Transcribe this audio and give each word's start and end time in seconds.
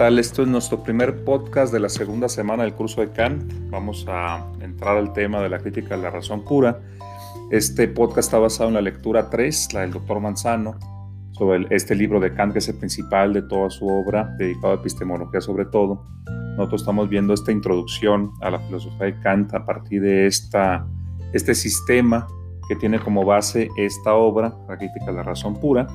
Hola, 0.00 0.08
¿qué 0.08 0.12
tal? 0.12 0.18
Esto 0.18 0.42
es 0.44 0.48
nuestro 0.48 0.82
primer 0.82 1.24
podcast 1.24 1.70
de 1.74 1.78
la 1.78 1.90
segunda 1.90 2.30
semana 2.30 2.62
del 2.62 2.72
curso 2.72 3.02
de 3.02 3.12
Kant. 3.12 3.52
Vamos 3.68 4.06
a 4.08 4.46
entrar 4.62 4.96
al 4.96 5.12
tema 5.12 5.42
de 5.42 5.50
la 5.50 5.58
crítica 5.58 5.94
de 5.94 6.02
la 6.04 6.08
razón 6.08 6.42
pura. 6.42 6.80
Este 7.50 7.86
podcast 7.86 8.28
está 8.28 8.38
basado 8.38 8.70
en 8.70 8.76
la 8.76 8.80
lectura 8.80 9.28
3, 9.28 9.74
la 9.74 9.80
del 9.82 9.90
doctor 9.90 10.18
Manzano, 10.20 10.78
sobre 11.32 11.66
este 11.68 11.94
libro 11.94 12.18
de 12.18 12.32
Kant, 12.32 12.54
que 12.54 12.60
es 12.60 12.68
el 12.68 12.78
principal 12.78 13.34
de 13.34 13.42
toda 13.42 13.68
su 13.68 13.86
obra, 13.88 14.34
dedicado 14.38 14.72
a 14.72 14.76
epistemología 14.76 15.42
sobre 15.42 15.66
todo. 15.66 16.02
Nosotros 16.56 16.80
estamos 16.80 17.10
viendo 17.10 17.34
esta 17.34 17.52
introducción 17.52 18.30
a 18.40 18.52
la 18.52 18.58
filosofía 18.58 19.04
de 19.04 19.20
Kant 19.20 19.52
a 19.52 19.66
partir 19.66 20.00
de 20.00 20.26
esta, 20.26 20.86
este 21.34 21.54
sistema 21.54 22.26
que 22.70 22.76
tiene 22.76 23.00
como 23.00 23.22
base 23.22 23.68
esta 23.76 24.14
obra, 24.14 24.56
la 24.66 24.78
crítica 24.78 25.04
de 25.04 25.12
la 25.12 25.24
razón 25.24 25.60
pura 25.60 25.86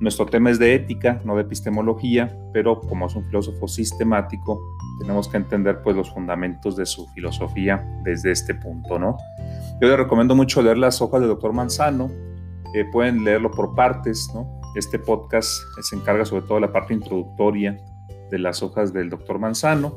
nuestro 0.00 0.26
tema 0.26 0.50
es 0.50 0.58
de 0.58 0.74
ética, 0.74 1.20
no 1.24 1.36
de 1.36 1.42
epistemología, 1.42 2.36
pero 2.52 2.80
como 2.80 3.06
es 3.06 3.14
un 3.14 3.24
filósofo 3.24 3.66
sistemático, 3.66 4.60
tenemos 5.00 5.28
que 5.28 5.38
entender 5.38 5.80
pues 5.82 5.96
los 5.96 6.10
fundamentos 6.10 6.76
de 6.76 6.84
su 6.84 7.06
filosofía 7.08 7.84
desde 8.04 8.32
este 8.32 8.54
punto, 8.54 8.98
¿no? 8.98 9.16
Yo 9.80 9.88
les 9.88 9.96
recomiendo 9.96 10.34
mucho 10.34 10.62
leer 10.62 10.78
las 10.78 11.00
hojas 11.00 11.20
del 11.20 11.30
doctor 11.30 11.52
Manzano, 11.52 12.10
eh, 12.74 12.84
pueden 12.92 13.24
leerlo 13.24 13.50
por 13.50 13.74
partes, 13.74 14.30
¿no? 14.34 14.60
Este 14.74 14.98
podcast 14.98 15.50
se 15.80 15.96
encarga 15.96 16.24
sobre 16.24 16.42
todo 16.42 16.56
de 16.56 16.62
la 16.62 16.72
parte 16.72 16.92
introductoria 16.92 17.78
de 18.30 18.38
las 18.38 18.62
hojas 18.62 18.92
del 18.92 19.08
doctor 19.08 19.38
Manzano, 19.38 19.94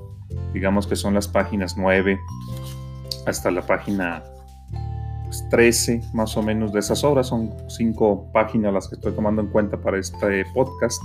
digamos 0.54 0.88
que 0.88 0.96
son 0.96 1.14
las 1.14 1.28
páginas 1.28 1.76
9 1.78 2.20
hasta 3.26 3.52
la 3.52 3.62
página 3.62 4.24
13 5.50 6.02
más 6.14 6.36
o 6.38 6.44
menos 6.44 6.74
de 6.74 6.80
esas 6.80 7.04
obras, 7.04 7.28
son 7.28 7.52
cinco 7.68 8.30
páginas 8.34 8.74
las 8.74 8.88
que 8.88 8.96
estoy 8.96 9.14
tomando 9.14 9.42
en 9.42 9.48
cuenta 9.48 9.80
para 9.80 9.98
este 9.98 10.44
podcast. 10.54 11.02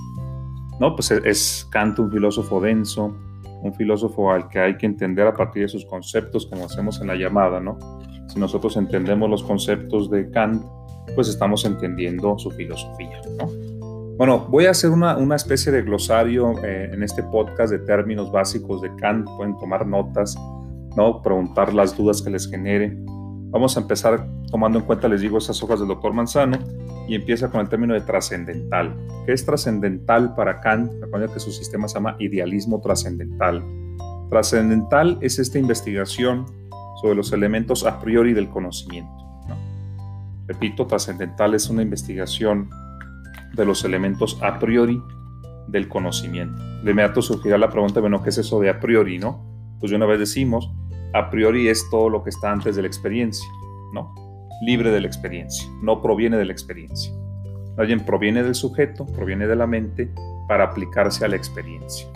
No, 0.81 0.95
pues 0.95 1.11
es 1.11 1.67
Kant 1.71 1.99
un 1.99 2.11
filósofo 2.11 2.61
denso, 2.61 3.17
un 3.63 3.75
filósofo 3.75 4.31
al 4.31 4.49
que 4.49 4.59
hay 4.59 4.77
que 4.77 4.87
entender 4.87 5.27
a 5.27 5.35
partir 5.35 5.63
de 5.63 5.69
sus 5.69 5.85
conceptos, 5.87 6.47
como 6.47 6.65
hacemos 6.65 7.01
en 7.01 7.09
la 7.09 7.15
llamada, 7.15 7.61
¿no? 7.61 7.79
Si 8.29 8.39
nosotros 8.39 8.77
entendemos 8.77 9.31
los 9.31 9.43
conceptos 9.43 10.11
de 10.11 10.31
Kant, 10.31 10.65
pues 11.15 11.29
estamos 11.29 11.65
entendiendo 11.65 12.39
su 12.39 12.51
filosofía, 12.51 13.21
¿no? 13.39 13.47
Bueno, 14.17 14.47
voy 14.49 14.67
a 14.67 14.71
hacer 14.71 14.91
una, 14.91 15.17
una 15.17 15.35
especie 15.35 15.73
de 15.73 15.83
glosario 15.83 16.55
eh, 16.65 16.91
en 16.93 17.03
este 17.03 17.23
podcast 17.25 17.73
de 17.73 17.81
términos 17.81 18.31
básicos 18.31 18.81
de 18.81 18.95
Kant, 18.97 19.29
pueden 19.37 19.57
tomar 19.59 19.87
notas, 19.87 20.37
¿no? 20.97 21.21
Preguntar 21.21 21.75
las 21.75 21.97
dudas 21.97 22.23
que 22.23 22.31
les 22.31 22.49
genere. 22.49 22.97
Vamos 23.55 23.77
a 23.77 23.81
empezar 23.81 24.27
tomando 24.51 24.81
en 24.81 24.85
cuenta, 24.85 25.07
les 25.07 25.21
digo, 25.21 25.39
esas 25.39 25.63
hojas 25.63 25.79
del 25.79 25.87
doctor 25.87 26.13
Manzano 26.13 26.59
y 27.07 27.15
empieza 27.15 27.53
con 27.53 27.61
el 27.61 27.69
término 27.69 27.95
de 27.95 28.01
trascendental. 28.01 28.97
¿Qué 29.25 29.33
es 29.33 29.47
trascendental 29.47 30.35
para 30.35 30.61
Kant? 30.61 30.91
Recuerda 31.01 31.33
que 31.33 31.39
su 31.39 31.53
sistema 31.53 31.87
se 31.87 31.95
llama 31.95 32.17
idealismo 32.19 32.81
trascendental. 32.81 33.63
Trascendental 34.29 35.19
es 35.21 35.39
esta 35.39 35.61
investigación 35.61 36.47
sobre 37.01 37.15
los 37.15 37.33
elementos 37.33 37.87
a 37.87 38.01
priori 38.01 38.33
del 38.33 38.49
conocimiento. 38.49 39.13
Repito, 40.49 40.89
trascendental 40.89 41.55
es 41.55 41.71
una 41.71 41.83
investigación 41.83 42.69
de 43.55 43.65
los 43.65 43.85
elementos 43.85 44.37
a 44.43 44.59
priori 44.59 45.01
del 45.69 45.87
conocimiento. 45.89 46.61
De 46.83 46.91
inmediato 46.91 47.23
surgirá 47.23 47.57
la 47.57 47.71
pregunta, 47.71 48.01
bueno, 48.01 48.21
¿qué 48.21 48.31
es 48.31 48.39
eso 48.39 48.59
de 48.59 48.69
a 48.69 48.81
priori, 48.81 49.21
no? 49.21 49.47
Pues 49.79 49.91
de 49.91 49.97
una 49.97 50.07
vez 50.07 50.19
decimos, 50.19 50.73
a 51.15 51.31
priori 51.31 51.69
es 51.69 51.89
todo 51.91 52.11
lo 52.11 52.25
que 52.25 52.31
está 52.31 52.51
antes 52.51 52.75
de 52.75 52.83
la 52.83 52.89
experiencia, 52.89 53.49
¿no? 53.93 54.13
Libre 54.63 54.91
de 54.91 55.01
la 55.01 55.07
experiencia, 55.07 55.67
no 55.81 56.03
proviene 56.03 56.37
de 56.37 56.45
la 56.45 56.53
experiencia. 56.53 57.15
Alguien 57.79 58.05
proviene 58.05 58.43
del 58.43 58.57
sujeto, 58.57 59.07
proviene 59.07 59.47
de 59.47 59.55
la 59.55 59.67
mente 59.67 60.13
para 60.49 60.65
aplicarse 60.65 61.25
a 61.25 61.29
la 61.29 61.37
experiencia. 61.37 62.09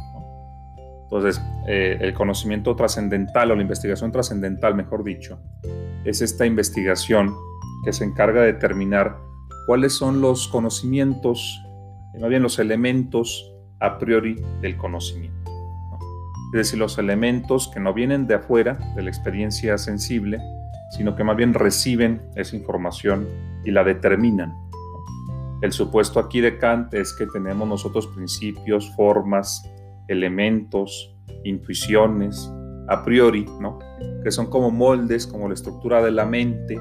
Entonces, 1.05 1.41
eh, 1.69 1.97
el 2.01 2.13
conocimiento 2.13 2.75
trascendental 2.75 3.53
o 3.53 3.57
la 3.57 3.63
investigación 3.63 4.11
trascendental, 4.11 4.75
mejor 4.75 5.05
dicho, 5.05 5.41
es 6.05 6.21
esta 6.21 6.45
investigación 6.45 7.35
que 7.85 7.93
se 7.93 8.05
encarga 8.05 8.41
de 8.41 8.53
determinar 8.53 9.17
cuáles 9.67 9.93
son 9.93 10.21
los 10.21 10.49
conocimientos, 10.49 11.63
más 12.21 12.29
bien 12.29 12.43
los 12.43 12.59
elementos 12.59 13.55
a 13.79 13.97
priori 13.99 14.37
del 14.61 14.77
conocimiento 14.77 15.48
es 16.53 16.59
decir, 16.59 16.79
los 16.79 16.99
elementos 16.99 17.71
que 17.73 17.81
no 17.81 17.93
vienen 17.93 18.27
de 18.27 18.35
afuera, 18.35 18.79
de 18.97 19.03
la 19.03 19.11
experiencia 19.11 19.77
sensible, 19.77 20.39
sino 20.91 21.15
que 21.15 21.25
más 21.25 21.37
bien 21.37 21.53
reciben 21.53 22.23
esa 22.35 22.57
información 22.57 23.27
y 23.65 23.71
la 23.71 23.85
determinan. 23.85 24.55
El 25.61 25.73
supuesto 25.73 26.21
aquí 26.21 26.41
de 26.41 26.57
Kant 26.57 26.95
es 26.95 27.13
que 27.13 27.27
tenemos 27.27 27.69
nosotros 27.69 28.07
principios, 28.07 28.91
formas, 28.95 29.69
elementos, 30.07 31.15
intuiciones, 31.45 32.51
a 32.89 33.05
priori, 33.05 33.45
¿no? 33.61 33.79
que 34.23 34.31
son 34.31 34.47
como 34.47 34.71
moldes, 34.71 35.27
como 35.27 35.49
la 35.49 35.55
estructura 35.55 36.03
de 36.03 36.11
la 36.11 36.25
mente, 36.25 36.81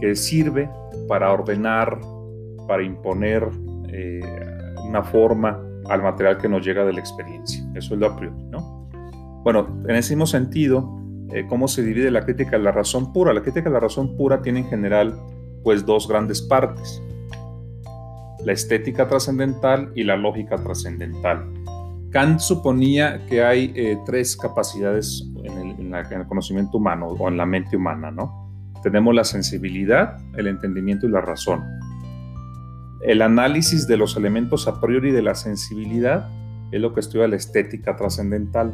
que 0.00 0.16
sirve 0.16 0.70
para 1.08 1.30
ordenar, 1.32 2.00
para 2.66 2.82
imponer 2.82 3.46
eh, 3.88 4.20
una 4.88 5.02
forma 5.02 5.60
al 5.90 6.02
material 6.02 6.38
que 6.38 6.48
nos 6.48 6.64
llega 6.64 6.84
de 6.84 6.94
la 6.94 7.00
experiencia. 7.00 7.62
Eso 7.74 7.94
es 7.94 8.00
lo 8.00 8.06
a 8.06 8.16
priori, 8.16 8.42
¿no? 8.44 8.73
Bueno, 9.44 9.68
en 9.86 9.94
ese 9.94 10.14
mismo 10.14 10.26
sentido, 10.26 10.98
eh, 11.30 11.46
¿cómo 11.46 11.68
se 11.68 11.82
divide 11.82 12.10
la 12.10 12.24
crítica 12.24 12.52
de 12.52 12.62
la 12.62 12.72
razón 12.72 13.12
pura? 13.12 13.34
La 13.34 13.42
crítica 13.42 13.68
de 13.68 13.74
la 13.74 13.80
razón 13.80 14.16
pura 14.16 14.40
tiene 14.40 14.60
en 14.60 14.68
general 14.68 15.20
pues 15.62 15.84
dos 15.84 16.08
grandes 16.08 16.40
partes, 16.40 17.02
la 18.42 18.52
estética 18.52 19.06
trascendental 19.06 19.92
y 19.94 20.04
la 20.04 20.16
lógica 20.16 20.56
trascendental. 20.56 21.44
Kant 22.10 22.40
suponía 22.40 23.26
que 23.26 23.42
hay 23.42 23.72
eh, 23.74 23.98
tres 24.06 24.34
capacidades 24.34 25.26
en 25.42 25.58
el, 25.58 25.80
en 25.80 25.94
el, 25.94 26.26
conocimiento 26.26 26.78
humano 26.78 27.08
o 27.08 27.28
en 27.28 27.36
la 27.36 27.44
mente 27.44 27.76
humana, 27.76 28.10
¿no? 28.10 28.50
Tenemos 28.82 29.14
la 29.14 29.24
sensibilidad, 29.24 30.18
el 30.36 30.46
entendimiento 30.46 31.06
y 31.06 31.10
la 31.10 31.20
razón. 31.20 31.62
El 33.02 33.20
análisis 33.20 33.86
de 33.86 33.98
los 33.98 34.16
elementos 34.16 34.68
a 34.68 34.80
priori 34.80 35.10
de 35.10 35.22
la 35.22 35.34
sensibilidad 35.34 36.30
es 36.70 36.80
lo 36.80 36.94
que 36.94 37.00
estudia 37.00 37.28
la 37.28 37.36
estética 37.36 37.96
trascendental. 37.96 38.72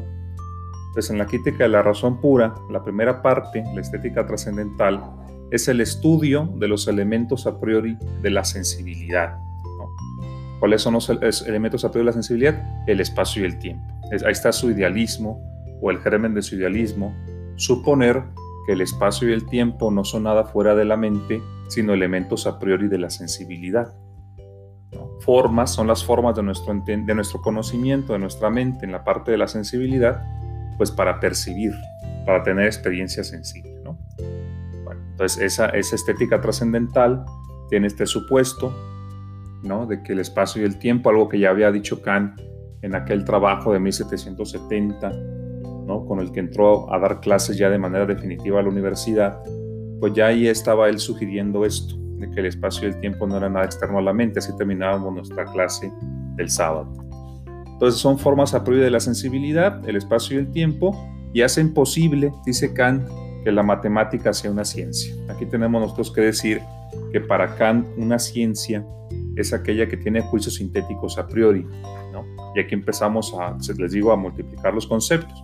Pues 0.92 1.10
en 1.10 1.18
la 1.18 1.26
crítica 1.26 1.64
de 1.64 1.70
la 1.70 1.82
razón 1.82 2.20
pura, 2.20 2.54
la 2.68 2.82
primera 2.82 3.22
parte, 3.22 3.62
la 3.74 3.80
estética 3.80 4.26
trascendental, 4.26 5.02
es 5.50 5.68
el 5.68 5.80
estudio 5.80 6.48
de 6.56 6.68
los 6.68 6.86
elementos 6.88 7.46
a 7.46 7.58
priori 7.58 7.96
de 8.22 8.30
la 8.30 8.44
sensibilidad. 8.44 9.38
¿Cuáles 10.60 10.82
son 10.82 10.94
los 10.94 11.08
elementos 11.46 11.84
a 11.84 11.90
priori 11.90 12.04
de 12.04 12.10
la 12.10 12.12
sensibilidad? 12.12 12.84
El 12.86 13.00
espacio 13.00 13.42
y 13.42 13.46
el 13.46 13.58
tiempo. 13.58 13.82
ahí 14.12 14.32
está 14.32 14.52
su 14.52 14.70
idealismo 14.70 15.40
o 15.80 15.90
el 15.90 15.98
germen 15.98 16.34
de 16.34 16.42
su 16.42 16.56
idealismo, 16.56 17.14
suponer 17.56 18.22
que 18.66 18.74
el 18.74 18.82
espacio 18.82 19.30
y 19.30 19.32
el 19.32 19.46
tiempo 19.46 19.90
no 19.90 20.04
son 20.04 20.24
nada 20.24 20.44
fuera 20.44 20.74
de 20.74 20.84
la 20.84 20.96
mente, 20.96 21.42
sino 21.68 21.94
elementos 21.94 22.46
a 22.46 22.58
priori 22.58 22.88
de 22.88 22.98
la 22.98 23.10
sensibilidad. 23.10 23.94
Formas 25.20 25.72
son 25.72 25.86
las 25.86 26.04
formas 26.04 26.36
de 26.36 26.42
nuestro, 26.42 26.74
de 26.84 27.14
nuestro 27.14 27.40
conocimiento, 27.40 28.12
de 28.12 28.18
nuestra 28.18 28.50
mente 28.50 28.84
en 28.84 28.92
la 28.92 29.04
parte 29.04 29.30
de 29.30 29.38
la 29.38 29.48
sensibilidad, 29.48 30.22
pues 30.80 30.90
para 30.90 31.20
percibir, 31.20 31.74
para 32.24 32.42
tener 32.42 32.64
experiencia 32.64 33.22
sensible. 33.22 33.70
¿no? 33.84 33.98
entonces 35.10 35.42
esa, 35.42 35.66
esa 35.66 35.94
estética 35.94 36.40
trascendental 36.40 37.22
tiene 37.68 37.86
este 37.86 38.06
supuesto 38.06 38.74
¿no? 39.62 39.84
de 39.84 40.02
que 40.02 40.14
el 40.14 40.20
espacio 40.20 40.62
y 40.62 40.64
el 40.64 40.78
tiempo, 40.78 41.10
algo 41.10 41.28
que 41.28 41.38
ya 41.38 41.50
había 41.50 41.70
dicho 41.70 42.00
Kant 42.00 42.40
en 42.80 42.94
aquel 42.94 43.26
trabajo 43.26 43.74
de 43.74 43.78
1770, 43.78 45.12
¿no? 45.86 46.06
con 46.06 46.20
el 46.20 46.32
que 46.32 46.40
entró 46.40 46.90
a 46.90 46.98
dar 46.98 47.20
clases 47.20 47.58
ya 47.58 47.68
de 47.68 47.76
manera 47.76 48.06
definitiva 48.06 48.60
a 48.60 48.62
la 48.62 48.70
universidad, 48.70 49.38
pues 50.00 50.14
ya 50.14 50.28
ahí 50.28 50.48
estaba 50.48 50.88
él 50.88 50.98
sugiriendo 50.98 51.66
esto, 51.66 51.94
de 51.98 52.30
que 52.30 52.40
el 52.40 52.46
espacio 52.46 52.88
y 52.88 52.92
el 52.92 53.00
tiempo 53.00 53.26
no 53.26 53.36
era 53.36 53.50
nada 53.50 53.66
externo 53.66 53.98
a 53.98 54.02
la 54.02 54.14
mente, 54.14 54.38
así 54.38 54.56
terminábamos 54.56 55.12
nuestra 55.12 55.44
clase 55.44 55.92
del 56.36 56.48
sábado. 56.48 57.09
Entonces 57.80 57.98
son 57.98 58.18
formas 58.18 58.52
a 58.52 58.62
priori 58.62 58.84
de 58.84 58.90
la 58.90 59.00
sensibilidad, 59.00 59.88
el 59.88 59.96
espacio 59.96 60.36
y 60.36 60.40
el 60.40 60.52
tiempo, 60.52 60.94
y 61.32 61.40
hacen 61.40 61.72
posible, 61.72 62.30
dice 62.44 62.74
Kant, 62.74 63.08
que 63.42 63.50
la 63.50 63.62
matemática 63.62 64.34
sea 64.34 64.50
una 64.50 64.66
ciencia. 64.66 65.14
Aquí 65.30 65.46
tenemos 65.46 65.80
nosotros 65.80 66.12
que 66.12 66.20
decir 66.20 66.60
que 67.10 67.22
para 67.22 67.56
Kant 67.56 67.86
una 67.96 68.18
ciencia 68.18 68.84
es 69.34 69.54
aquella 69.54 69.88
que 69.88 69.96
tiene 69.96 70.20
juicios 70.20 70.56
sintéticos 70.56 71.16
a 71.16 71.26
priori, 71.26 71.64
¿no? 72.12 72.22
Y 72.54 72.60
aquí 72.60 72.74
empezamos 72.74 73.34
a, 73.40 73.56
les 73.78 73.92
digo, 73.92 74.12
a 74.12 74.16
multiplicar 74.16 74.74
los 74.74 74.86
conceptos. 74.86 75.42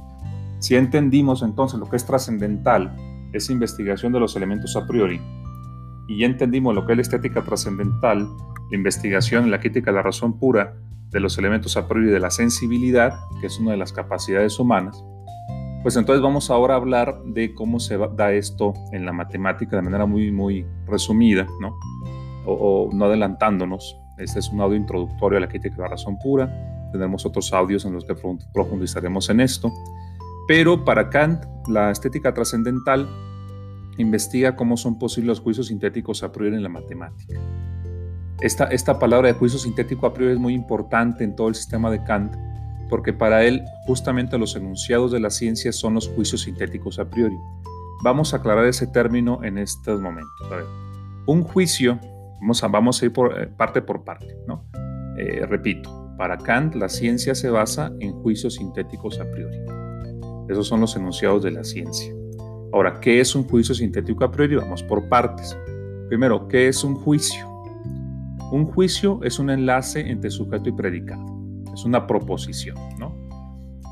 Si 0.59 0.77
entendimos 0.77 1.41
entonces 1.41 1.81
lo 1.81 1.89
que 1.89 1.97
es 1.97 2.05
trascendental, 2.05 2.94
esa 3.32 3.50
investigación 3.50 4.12
de 4.12 4.21
los 4.21 4.37
elementos 4.37 4.77
a 4.77 4.87
priori, 4.87 5.23
y 6.06 6.23
entendimos 6.23 6.75
lo 6.75 6.85
que 6.85 6.93
es 6.93 6.97
la 6.99 7.03
estética 7.03 7.43
trascendental, 7.43 8.29
la 8.71 8.77
investigación, 8.77 9.50
la 9.50 9.59
crítica 9.59 9.91
de 9.91 9.97
la 9.97 10.03
razón 10.03 10.39
pura, 10.39 10.77
de 11.17 11.21
los 11.21 11.39
elementos 11.39 11.79
a 11.79 11.89
priori 11.89 12.11
de 12.11 12.21
la 12.21 12.31
sensibilidad, 12.31 13.15
que 13.41 13.47
es 13.47 13.59
una 13.59 13.71
de 13.71 13.79
las 13.79 13.91
capacidades 13.91 14.59
humanas, 14.59 15.03
pues 15.83 15.97
entonces 15.97 16.23
vamos 16.23 16.51
ahora 16.51 16.75
a 16.75 16.77
hablar 16.77 17.23
de 17.25 17.55
cómo 17.55 17.81
se 17.81 17.97
da 17.97 18.33
esto 18.33 18.75
en 18.93 19.07
la 19.07 19.13
matemática 19.13 19.77
de 19.77 19.83
manera 19.83 20.05
muy, 20.05 20.31
muy 20.31 20.67
resumida, 20.87 21.47
¿no? 21.59 21.75
O, 22.45 22.91
no 22.93 23.07
adelantándonos. 23.07 23.99
Este 24.19 24.41
es 24.41 24.51
un 24.51 24.61
audio 24.61 24.77
introductorio 24.77 25.39
a 25.39 25.41
la 25.41 25.49
crítica 25.49 25.77
de 25.77 25.83
la 25.83 25.89
razón 25.89 26.19
pura. 26.19 26.51
tendremos 26.93 27.25
otros 27.25 27.51
audios 27.55 27.87
en 27.87 27.95
los 27.95 28.05
que 28.05 28.15
profundizaremos 28.53 29.31
en 29.31 29.41
esto. 29.41 29.73
Pero 30.47 30.85
para 30.85 31.09
Kant, 31.09 31.45
la 31.67 31.91
estética 31.91 32.35
trascendental 32.35 33.09
investiga 33.97 34.55
cómo 34.55 34.77
son 34.77 34.99
posibles 34.99 35.29
los 35.29 35.41
juicios 35.41 35.69
sintéticos 35.69 36.23
a 36.23 36.31
priori 36.31 36.57
en 36.57 36.63
la 36.63 36.69
matemática. 36.69 37.41
Esta, 38.41 38.65
esta 38.65 38.99
palabra 38.99 39.29
de 39.29 39.35
juicio 39.35 39.59
sintético 39.59 40.06
a 40.06 40.12
priori 40.12 40.35
es 40.35 40.38
muy 40.38 40.53
importante 40.53 41.25
en 41.25 41.35
todo 41.35 41.49
el 41.49 41.55
sistema 41.55 41.91
de 41.91 42.03
Kant, 42.05 42.37
porque 42.91 43.12
para 43.12 43.44
él 43.44 43.65
justamente 43.87 44.38
los 44.38 44.55
enunciados 44.56 45.11
de 45.12 45.21
la 45.21 45.31
ciencia 45.31 45.73
son 45.73 45.94
los 45.94 46.09
juicios 46.09 46.43
sintéticos 46.43 46.99
a 46.99 47.09
priori. 47.09 47.37
Vamos 48.05 48.35
a 48.35 48.38
aclarar 48.38 48.67
ese 48.67 48.87
término 48.87 49.43
en 49.43 49.59
estos 49.59 50.00
momentos. 50.00 50.31
un 51.27 51.43
juicio, 51.43 51.99
vamos 52.41 52.62
a, 52.62 52.69
vamos 52.69 53.03
a 53.03 53.06
ir 53.06 53.12
por, 53.12 53.41
eh, 53.41 53.47
parte 53.47 53.81
por 53.83 54.05
parte. 54.05 54.37
¿no? 54.47 54.65
Eh, 55.19 55.44
repito, 55.47 56.15
para 56.19 56.37
Kant 56.37 56.75
la 56.75 56.89
ciencia 56.89 57.35
se 57.35 57.50
basa 57.50 57.91
en 58.00 58.12
juicios 58.23 58.55
sintéticos 58.55 59.19
a 59.19 59.31
priori. 59.31 59.56
Esos 60.49 60.69
son 60.69 60.81
los 60.81 60.94
enunciados 60.94 61.43
de 61.43 61.50
la 61.50 61.65
ciencia. 61.65 62.15
Ahora, 62.73 63.00
¿qué 63.00 63.21
es 63.21 63.35
un 63.35 63.44
juicio 63.44 63.75
sintético 63.75 64.25
a 64.25 64.31
priori? 64.31 64.56
Vamos 64.56 64.82
por 64.82 65.09
partes. 65.09 65.56
Primero, 66.09 66.47
¿qué 66.47 66.69
es 66.69 66.85
un 66.85 66.94
juicio? 66.94 67.56
Un 68.52 68.66
juicio 68.66 69.20
es 69.22 69.38
un 69.38 69.50
enlace 69.50 70.00
entre 70.00 70.31
sujeto 70.31 70.69
y 70.69 70.72
predicado. 70.72 71.25
Es 71.72 71.84
una 71.84 72.06
proposición, 72.06 72.76
¿no? 72.98 73.14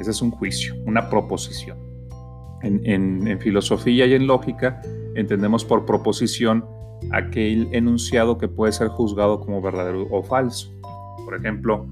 Ese 0.00 0.10
es 0.10 0.22
un 0.22 0.30
juicio, 0.30 0.74
una 0.86 1.08
proposición. 1.08 1.78
En, 2.62 3.38
filosofía 3.40 4.06
y 4.06 4.14
en 4.14 4.26
lógica 4.26 4.80
entendemos 5.14 5.64
por 5.64 5.84
proposición 5.84 6.64
aquel 7.12 7.68
enunciado 7.72 8.38
que 8.38 8.48
puede 8.48 8.72
ser 8.72 8.88
juzgado 8.88 9.40
como 9.40 9.60
verdadero 9.60 10.06
o 10.10 10.22
falso. 10.22 10.72
Por 11.24 11.34
ejemplo, 11.34 11.86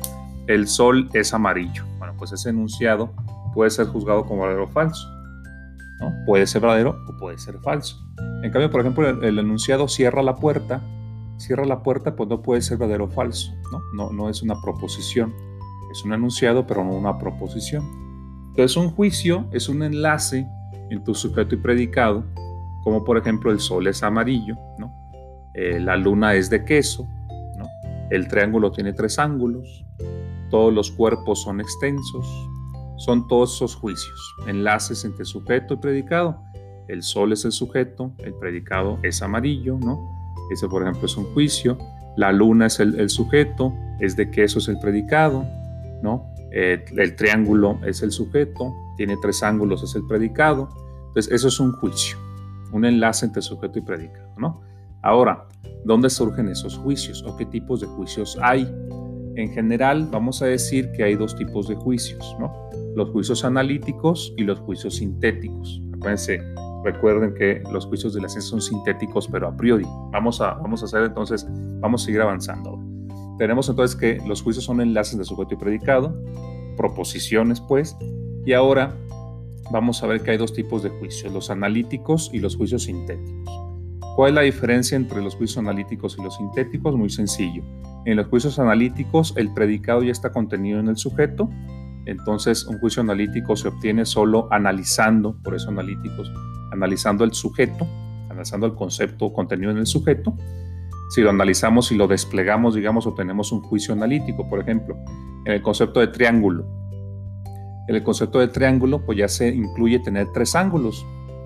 el 0.46 0.66
sol 0.66 1.10
es 1.12 1.34
amarillo. 1.34 1.84
Bueno, 1.98 2.14
pues 2.16 2.32
ese 2.32 2.50
enunciado 2.50 3.12
puede 3.54 3.70
ser 3.70 3.86
juzgado 3.86 4.24
como 4.24 4.42
verdadero 4.42 4.64
o 4.64 4.68
falso. 4.68 5.06
¿no? 6.00 6.12
Puede 6.26 6.46
ser 6.46 6.62
verdadero 6.62 6.96
o 7.06 7.16
puede 7.18 7.38
ser 7.38 7.58
falso. 7.58 7.96
En 8.42 8.50
cambio, 8.50 8.70
por 8.70 8.80
ejemplo, 8.80 9.08
el, 9.08 9.38
enunciado 9.38 9.88
cierra 9.88 10.22
la 10.22 10.36
puerta. 10.36 10.82
Cierra 11.42 11.64
la 11.64 11.82
puerta, 11.82 12.14
pues 12.14 12.28
no 12.28 12.40
puede 12.40 12.62
ser 12.62 12.78
verdadero 12.78 13.06
o 13.06 13.08
falso. 13.08 13.52
¿no? 13.72 13.80
No, 13.94 14.12
no 14.12 14.30
es 14.30 14.42
una 14.42 14.60
proposición. 14.62 15.34
Es 15.90 16.04
un 16.04 16.12
enunciado, 16.12 16.68
pero 16.68 16.84
no 16.84 16.92
una 16.92 17.18
proposición. 17.18 17.82
Entonces, 18.50 18.76
un 18.76 18.90
juicio 18.90 19.46
es 19.50 19.68
un 19.68 19.82
enlace 19.82 20.46
entre 20.90 21.14
sujeto 21.14 21.56
y 21.56 21.58
predicado, 21.58 22.24
como 22.84 23.02
por 23.02 23.18
ejemplo 23.18 23.50
el 23.50 23.58
sol 23.58 23.88
es 23.88 24.04
amarillo, 24.04 24.56
¿no? 24.78 24.92
Eh, 25.54 25.80
la 25.80 25.96
luna 25.96 26.34
es 26.34 26.48
de 26.48 26.64
queso, 26.64 27.08
¿no? 27.56 27.66
el 28.10 28.28
triángulo 28.28 28.70
tiene 28.70 28.92
tres 28.92 29.18
ángulos, 29.18 29.84
todos 30.50 30.72
los 30.72 30.90
cuerpos 30.90 31.42
son 31.42 31.60
extensos, 31.60 32.26
son 32.98 33.26
todos 33.26 33.56
esos 33.56 33.74
juicios, 33.74 34.34
enlaces 34.46 35.04
entre 35.04 35.24
sujeto 35.24 35.74
y 35.74 35.76
predicado. 35.78 36.40
El 36.88 37.02
sol 37.02 37.32
es 37.32 37.44
el 37.44 37.52
sujeto, 37.52 38.12
el 38.18 38.34
predicado 38.34 38.98
es 39.02 39.22
amarillo, 39.22 39.78
¿no? 39.78 40.21
Ese, 40.50 40.68
por 40.68 40.82
ejemplo, 40.82 41.06
es 41.06 41.16
un 41.16 41.24
juicio. 41.32 41.78
La 42.16 42.32
luna 42.32 42.66
es 42.66 42.80
el, 42.80 43.08
sujeto, 43.08 43.72
es 44.00 44.16
de 44.16 44.30
que 44.30 44.44
eso 44.44 44.58
es 44.58 44.68
el 44.68 44.78
predicado, 44.78 45.46
¿no? 46.02 46.30
Eh, 46.52 46.84
el 46.96 47.16
triángulo 47.16 47.78
es 47.86 48.02
el 48.02 48.12
sujeto, 48.12 48.74
tiene 48.96 49.16
tres 49.22 49.42
ángulos, 49.42 49.82
es 49.82 49.94
el 49.94 50.06
predicado. 50.06 50.68
Entonces, 51.08 51.32
eso 51.32 51.48
es 51.48 51.58
un 51.58 51.72
juicio, 51.72 52.18
un 52.72 52.84
enlace 52.84 53.24
entre 53.26 53.40
sujeto 53.40 53.78
y 53.78 53.82
predicado, 53.82 54.34
¿no? 54.36 54.60
Ahora, 55.02 55.48
¿dónde 55.84 56.10
surgen 56.10 56.48
esos 56.48 56.76
juicios 56.78 57.24
o 57.26 57.36
qué 57.36 57.46
tipos 57.46 57.80
de 57.80 57.86
juicios 57.86 58.38
hay? 58.42 58.70
En 59.34 59.50
general, 59.52 60.08
vamos 60.12 60.42
a 60.42 60.46
decir 60.46 60.92
que 60.92 61.04
hay 61.04 61.16
dos 61.16 61.34
tipos 61.34 61.66
de 61.68 61.74
juicios, 61.74 62.36
¿no? 62.38 62.52
Los 62.94 63.10
juicios 63.10 63.44
analíticos 63.44 64.34
y 64.36 64.42
los 64.42 64.60
juicios 64.60 64.96
sintéticos. 64.96 65.82
Acuérdense, 65.94 66.40
recuerden 66.84 67.34
que 67.34 67.62
los 67.73 67.87
juicios 67.87 68.14
de 68.14 68.20
la 68.20 68.29
ciencia 68.29 68.50
son 68.50 68.61
sintéticos, 68.61 69.29
pero 69.29 69.49
a 69.49 69.56
priori. 69.56 69.87
Vamos 70.11 70.40
a, 70.40 70.55
vamos 70.55 70.82
a 70.82 70.87
hacer 70.87 71.05
entonces, 71.05 71.46
vamos 71.81 72.02
a 72.02 72.06
seguir 72.06 72.20
avanzando. 72.20 72.79
Tenemos 73.38 73.69
entonces 73.69 73.96
que 73.96 74.20
los 74.26 74.43
juicios 74.43 74.64
son 74.64 74.81
enlaces 74.81 75.19
de 75.19 75.25
sujeto 75.25 75.55
y 75.55 75.56
predicado, 75.56 76.14
proposiciones, 76.76 77.61
pues, 77.61 77.96
y 78.44 78.52
ahora 78.52 78.94
vamos 79.70 80.02
a 80.02 80.06
ver 80.06 80.23
que 80.23 80.32
hay 80.32 80.37
dos 80.37 80.52
tipos 80.52 80.82
de 80.82 80.90
juicios, 80.90 81.32
los 81.32 81.50
analíticos 81.50 82.31
y 82.32 82.40
los 82.40 82.56
juicios 82.56 82.84
sintéticos. 82.84 83.62
¿Cuál 84.17 84.31
es 84.31 84.34
la 84.34 84.43
diferencia 84.43 84.96
entre 84.96 85.23
los 85.23 85.34
juicios 85.34 85.58
analíticos 85.58 86.17
y 86.19 86.23
los 86.23 86.37
sintéticos? 86.37 86.94
Muy 86.94 87.08
sencillo. 87.08 87.62
En 88.05 88.17
los 88.17 88.26
juicios 88.26 88.58
analíticos 88.58 89.32
el 89.37 89.52
predicado 89.55 90.02
ya 90.02 90.12
está 90.12 90.32
contenido 90.32 90.81
en 90.81 90.88
el 90.88 90.96
sujeto, 90.96 91.49
entonces 92.05 92.64
un 92.67 92.79
juicio 92.79 93.00
analítico 93.00 93.56
se 93.56 93.69
obtiene 93.69 94.05
solo 94.05 94.49
analizando, 94.50 95.37
por 95.43 95.55
eso 95.55 95.70
analíticos, 95.70 96.31
analizando 96.72 97.24
el 97.24 97.32
sujeto, 97.32 97.86
analizando 98.28 98.66
el 98.66 98.74
concepto 98.74 99.32
contenido 99.32 99.70
en 99.70 99.78
el 99.78 99.86
sujeto. 99.86 100.34
Si 101.10 101.20
lo 101.20 101.30
analizamos 101.30 101.92
y 101.92 101.96
lo 101.96 102.08
desplegamos, 102.08 102.74
digamos, 102.74 103.06
obtenemos 103.06 103.52
un 103.52 103.60
juicio 103.60 103.92
analítico, 103.92 104.48
por 104.48 104.60
ejemplo, 104.60 104.96
en 105.44 105.52
el 105.52 105.62
concepto 105.62 106.00
de 106.00 106.08
triángulo. 106.08 106.64
En 107.88 107.96
el 107.96 108.02
concepto 108.02 108.38
de 108.38 108.48
triángulo, 108.48 109.04
pues 109.04 109.19
ya 109.19 109.28
se 109.28 109.48
incluye 109.48 109.98
tener 109.98 110.28
tres 110.32 110.54
ángulos, 110.54 111.04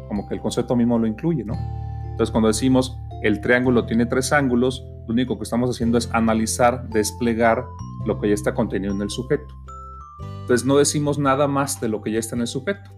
como 0.09 0.29
que 0.29 0.35
el 0.35 0.41
concepto 0.41 0.77
mismo 0.77 0.99
lo 0.99 1.07
incluye, 1.07 1.45
¿no? 1.45 1.55
Entonces, 2.11 2.31
cuando 2.31 2.49
decimos 2.49 2.97
el 3.23 3.41
triángulo 3.41 3.87
tiene 3.87 4.07
tres 4.07 4.33
ángulos, 4.33 4.85
lo 5.09 5.15
único 5.15 5.37
que 5.37 5.45
estamos 5.45 5.71
haciendo 5.71 5.99
es 5.99 6.09
analizar, 6.13 6.89
desplegar 6.91 7.65
lo 8.05 8.21
que 8.21 8.29
ya 8.29 8.35
está 8.35 8.55
contenido 8.55 8.95
en 8.95 9.03
el 9.03 9.11
sujeto. 9.11 9.53
Entonces, 10.43 10.65
no 10.65 10.77
decimos 10.77 11.19
nada 11.19 11.49
más 11.49 11.81
de 11.81 11.89
lo 11.89 12.03
que 12.03 12.13
ya 12.13 12.21
está 12.21 12.37
en 12.37 12.43
el 12.43 12.47
sujeto. 12.47 12.96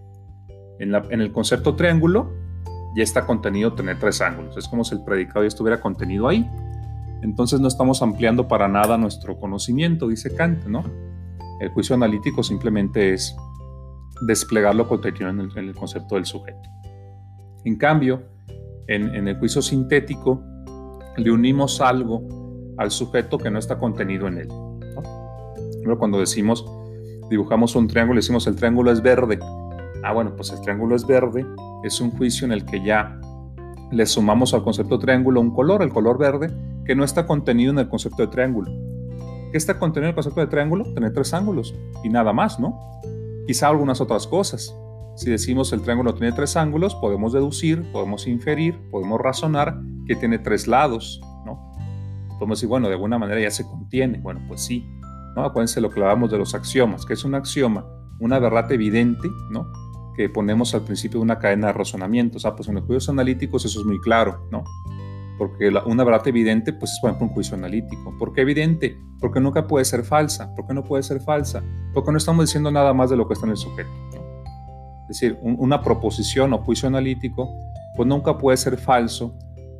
En, 0.79 1.21
el 1.21 1.31
concepto 1.31 1.75
triángulo 1.75 2.31
ya 2.95 3.03
está 3.03 3.25
contenido 3.25 3.73
tener 3.73 3.99
tres 3.99 4.21
ángulos. 4.21 4.57
Es 4.57 4.67
como 4.67 4.83
si 4.83 4.95
el 4.95 5.03
predicado 5.03 5.43
ya 5.43 5.47
estuviera 5.47 5.79
contenido 5.79 6.27
ahí. 6.27 6.49
Entonces 7.21 7.59
no 7.59 7.67
estamos 7.67 8.01
ampliando 8.01 8.47
para 8.47 8.67
nada 8.67 8.97
nuestro 8.97 9.37
conocimiento, 9.37 10.07
dice 10.07 10.33
Kant, 10.33 10.65
¿no? 10.65 10.83
El 11.59 11.69
juicio 11.69 11.95
analítico 11.95 12.43
simplemente 12.43 13.13
es 13.13 13.35
desplegar 14.25 14.73
lo 14.73 14.87
contenido 14.87 15.29
en 15.29 15.41
el, 15.41 15.57
en 15.57 15.67
el 15.67 15.75
concepto 15.75 16.15
del 16.15 16.25
sujeto. 16.25 16.69
En 17.65 17.75
cambio, 17.75 18.23
en, 18.89 19.27
el 19.27 19.37
juicio 19.37 19.61
sintético 19.61 20.41
le 21.17 21.31
unimos 21.31 21.79
algo 21.79 22.23
al 22.77 22.89
sujeto 22.89 23.37
que 23.37 23.51
no 23.51 23.59
está 23.59 23.77
contenido 23.77 24.27
en 24.27 24.39
él. 24.39 24.47
Pero 25.83 25.99
cuando 25.99 26.19
decimos, 26.19 26.65
dibujamos 27.29 27.75
un 27.75 27.87
triángulo, 27.87 28.17
decimos 28.17 28.47
el 28.47 28.55
triángulo 28.55 28.91
es 28.91 29.01
verde. 29.01 29.39
Ah, 30.03 30.13
bueno, 30.13 30.35
pues 30.35 30.51
el 30.51 30.61
triángulo 30.61 30.95
es 30.95 31.05
verde, 31.05 31.45
es 31.83 31.99
un 31.99 32.11
juicio 32.11 32.45
en 32.45 32.51
el 32.51 32.65
que 32.65 32.83
ya 32.83 33.19
le 33.91 34.05
sumamos 34.05 34.53
al 34.53 34.63
concepto 34.63 34.99
triángulo 34.99 35.41
un 35.41 35.53
color, 35.53 35.81
el 35.81 35.89
color 35.89 36.17
verde, 36.17 36.51
que 36.85 36.95
no 36.95 37.03
está 37.03 37.25
contenido 37.25 37.71
en 37.71 37.79
el 37.79 37.89
concepto 37.89 38.21
de 38.23 38.27
triángulo. 38.27 38.71
¿Qué 39.51 39.57
está 39.57 39.79
contenido 39.79 40.07
en 40.07 40.09
el 40.09 40.15
concepto 40.15 40.41
de 40.41 40.47
triángulo? 40.47 40.93
Tener 40.93 41.11
tres 41.13 41.33
ángulos 41.33 41.73
y 42.03 42.09
nada 42.09 42.33
más, 42.33 42.59
¿no? 42.59 42.79
Quizá 43.47 43.67
algunas 43.67 43.99
otras 43.99 44.27
cosas. 44.27 44.75
Si 45.15 45.29
decimos 45.29 45.73
el 45.73 45.81
triángulo 45.81 46.13
tiene 46.13 46.31
tres 46.31 46.55
ángulos, 46.55 46.95
podemos 46.95 47.33
deducir, 47.33 47.91
podemos 47.91 48.27
inferir, 48.27 48.79
podemos 48.91 49.19
razonar 49.19 49.79
que 50.07 50.15
tiene 50.15 50.39
tres 50.39 50.67
lados, 50.67 51.19
¿no? 51.45 51.73
Podemos 52.37 52.59
decir, 52.59 52.69
bueno, 52.69 52.87
de 52.87 52.93
alguna 52.93 53.17
manera 53.17 53.41
ya 53.41 53.51
se 53.51 53.65
contiene. 53.65 54.19
Bueno, 54.19 54.41
pues 54.47 54.61
sí, 54.61 54.87
¿no? 55.35 55.43
Acuérdense 55.43 55.81
lo 55.81 55.89
que 55.89 55.99
hablábamos 55.99 56.31
de 56.31 56.37
los 56.37 56.53
axiomas, 56.53 57.05
que 57.05 57.13
es 57.13 57.25
un 57.25 57.35
axioma, 57.35 57.85
una 58.19 58.39
verdad 58.39 58.71
evidente, 58.71 59.27
¿no? 59.49 59.67
Que 60.19 60.27
ponemos 60.27 60.75
al 60.75 60.81
principio 60.81 61.21
de 61.21 61.23
una 61.23 61.39
cadena 61.39 61.67
de 61.67 61.73
razonamiento. 61.73 62.35
O 62.35 62.39
sea, 62.41 62.53
pues 62.53 62.67
en 62.67 62.75
los 62.75 62.83
juicios 62.83 63.07
analíticos 63.07 63.63
eso 63.63 63.79
es 63.79 63.85
muy 63.85 64.01
claro, 64.01 64.45
¿no? 64.51 64.65
Porque 65.37 65.69
una 65.85 66.03
verdad 66.03 66.27
evidente, 66.27 66.73
pues 66.73 66.91
es 66.91 66.99
por 66.99 67.09
ejemplo 67.09 67.27
un 67.27 67.33
juicio 67.33 67.55
analítico. 67.55 68.13
¿Por 68.19 68.33
qué 68.33 68.41
evidente? 68.41 68.99
Porque 69.21 69.39
nunca 69.39 69.65
puede 69.65 69.85
ser 69.85 70.03
falsa. 70.03 70.53
¿Por 70.55 70.67
qué 70.67 70.73
no 70.73 70.83
puede 70.83 71.03
ser 71.03 71.21
falsa? 71.21 71.63
Porque 71.93 72.11
no 72.11 72.17
estamos 72.17 72.43
diciendo 72.47 72.69
nada 72.69 72.93
más 72.93 73.09
de 73.09 73.15
lo 73.15 73.29
que 73.29 73.33
está 73.33 73.45
en 73.45 73.51
el 73.51 73.57
sujeto. 73.57 73.89
Es 75.03 75.21
decir, 75.21 75.39
una 75.41 75.81
proposición 75.81 76.51
o 76.51 76.57
juicio 76.57 76.89
analítico, 76.89 77.49
pues 77.95 78.05
nunca 78.05 78.37
puede 78.37 78.57
ser 78.57 78.75
falso, 78.75 79.33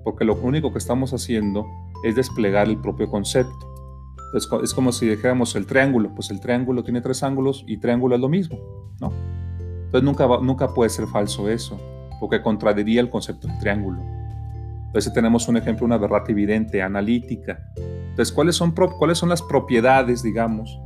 porque 0.05 0.23
lo 0.23 0.35
único 0.35 0.71
que 0.71 0.77
estamos 0.77 1.13
haciendo 1.13 1.65
es 2.05 2.15
desplegar 2.15 2.69
el 2.69 2.79
propio 2.79 3.09
concepto. 3.09 3.59
Entonces, 4.27 4.49
es 4.63 4.73
como 4.73 4.93
si 4.93 5.05
dijéramos 5.05 5.53
el 5.57 5.65
triángulo, 5.65 6.15
pues 6.15 6.31
el 6.31 6.39
triángulo 6.39 6.81
tiene 6.81 7.01
tres 7.01 7.23
ángulos 7.23 7.65
y 7.67 7.75
triángulo 7.81 8.15
es 8.15 8.21
lo 8.21 8.29
mismo, 8.29 8.57
¿no? 9.01 9.11
Entonces 9.89 10.03
nunca, 10.03 10.27
nunca 10.41 10.73
puede 10.73 10.89
ser 10.89 11.07
falso 11.07 11.49
eso, 11.49 11.79
porque 12.19 12.41
contradiría 12.41 13.01
el 13.01 13.09
concepto 13.09 13.47
del 13.47 13.57
triángulo. 13.59 14.01
Entonces 14.87 15.13
tenemos 15.13 15.47
un 15.47 15.57
ejemplo, 15.57 15.85
una 15.85 15.97
verdad 15.97 16.23
evidente, 16.29 16.81
analítica. 16.81 17.59
Entonces, 17.75 18.31
¿cuáles 18.31 18.55
son, 18.55 18.71
¿cuáles 18.71 19.17
son 19.17 19.29
las 19.29 19.41
propiedades, 19.41 20.23
digamos, 20.23 20.79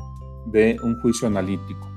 de 0.47 0.77
un 0.83 0.99
juicio 1.01 1.27
analítico? 1.27 1.93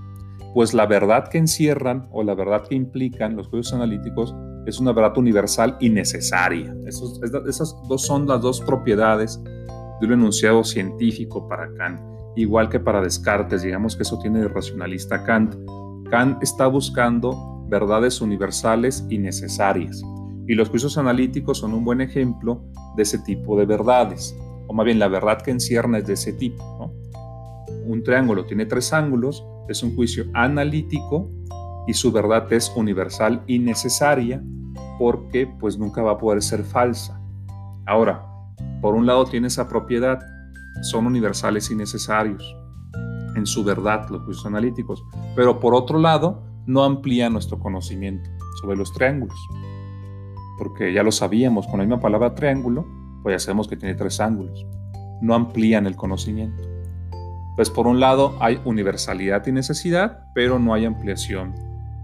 pues 0.57 0.73
la 0.73 0.87
verdad 0.87 1.29
que 1.29 1.37
encierran 1.37 2.09
o 2.11 2.23
la 2.23 2.35
verdad 2.35 2.67
que 2.67 2.75
implican 2.75 3.37
los 3.37 3.49
juicios 3.49 3.75
analíticos 3.75 4.35
es 4.65 4.81
una 4.81 4.93
verdad 4.93 5.19
universal 5.19 5.77
y 5.81 5.91
necesaria. 5.91 6.75
esas 6.87 7.77
dos 7.87 8.07
son 8.07 8.27
las 8.27 8.41
dos 8.41 8.63
propiedades 8.63 9.39
de 10.01 10.07
un 10.07 10.15
enunciado 10.15 10.65
científico 10.65 11.47
para 11.47 11.71
Kant. 11.75 12.01
igual 12.37 12.71
que 12.71 12.81
para 12.81 13.03
Descartes, 13.03 13.65
digamos 13.65 13.97
que 13.97 14.05
eso 14.05 14.19
tiene 14.19 14.41
de 14.41 14.49
racionalista 14.49 15.23
Kant. 15.25 15.57
Kant 16.09 16.43
está 16.43 16.67
buscando 16.67 17.65
verdades 17.69 18.21
universales 18.21 19.05
y 19.11 19.19
necesarias, 19.19 20.03
y 20.47 20.55
los 20.55 20.69
juicios 20.69 20.97
analíticos 20.99 21.59
son 21.59 21.75
un 21.75 21.85
buen 21.85 22.01
ejemplo 22.01 22.65
de 22.97 23.03
ese 23.03 23.19
tipo 23.19 23.59
de 23.59 23.67
verdades, 23.67 24.37
o 24.69 24.73
más 24.73 24.87
bien 24.87 24.99
la 24.99 25.09
verdad 25.09 25.43
que 25.43 25.51
encierna 25.51 25.99
es 25.99 26.07
de 26.07 26.15
ese 26.15 26.33
tipo. 26.33 26.93
Un 27.85 28.03
triángulo 28.03 28.45
tiene 28.45 28.67
tres 28.67 28.93
ángulos, 28.93 29.45
es 29.69 29.83
un 29.83 29.95
juicio 29.95 30.25
analítico 30.35 31.31
y 31.87 31.95
su 31.95 32.13
verdad 32.13 32.53
es 32.53 32.73
universal 32.77 33.43
y 33.47 33.59
necesaria 33.59 34.43
porque 34.99 35.47
pues 35.61 35.79
nunca 35.79 36.03
va 36.03 36.13
a 36.13 36.19
poder 36.19 36.43
ser 36.43 36.65
falsa. 36.65 37.21
Ahora, 37.87 38.25
por 38.81 38.95
un 38.95 39.07
lado 39.07 39.25
tiene 39.25 39.49
esa 39.49 39.69
propiedad, 39.69 40.21
son 40.83 41.07
universales 41.07 41.71
y 41.71 41.75
necesarios 41.75 42.57
en 43.37 43.47
su 43.47 43.63
verdad 43.63 44.09
los 44.11 44.23
juicios 44.23 44.47
analíticos, 44.47 45.05
pero 45.37 45.61
por 45.61 45.75
otro 45.75 45.99
lado 45.99 46.43
no 46.67 46.83
amplía 46.83 47.31
nuestro 47.31 47.59
conocimiento 47.59 48.29
sobre 48.61 48.77
los 48.77 48.93
triángulos, 48.93 49.39
porque 50.59 50.93
ya 50.93 51.03
lo 51.03 51.13
sabíamos, 51.13 51.67
con 51.67 51.79
la 51.79 51.85
misma 51.85 52.01
palabra 52.01 52.35
triángulo, 52.35 52.87
pues 53.23 53.35
ya 53.35 53.39
sabemos 53.39 53.69
que 53.69 53.77
tiene 53.77 53.95
tres 53.95 54.21
ángulos, 54.21 54.67
no 55.21 55.35
amplían 55.35 55.87
el 55.87 55.97
conocimiento. 55.97 56.63
Pues 57.57 57.71
por 57.71 57.87
un 57.87 58.01
lado 58.01 58.37
hay 58.41 58.61
universalidad 58.65 59.47
y 59.47 59.53
necesidad, 59.53 60.25
pero 60.35 60.59
no 60.59 60.75
hay 60.75 60.85
ampliación 60.85 61.55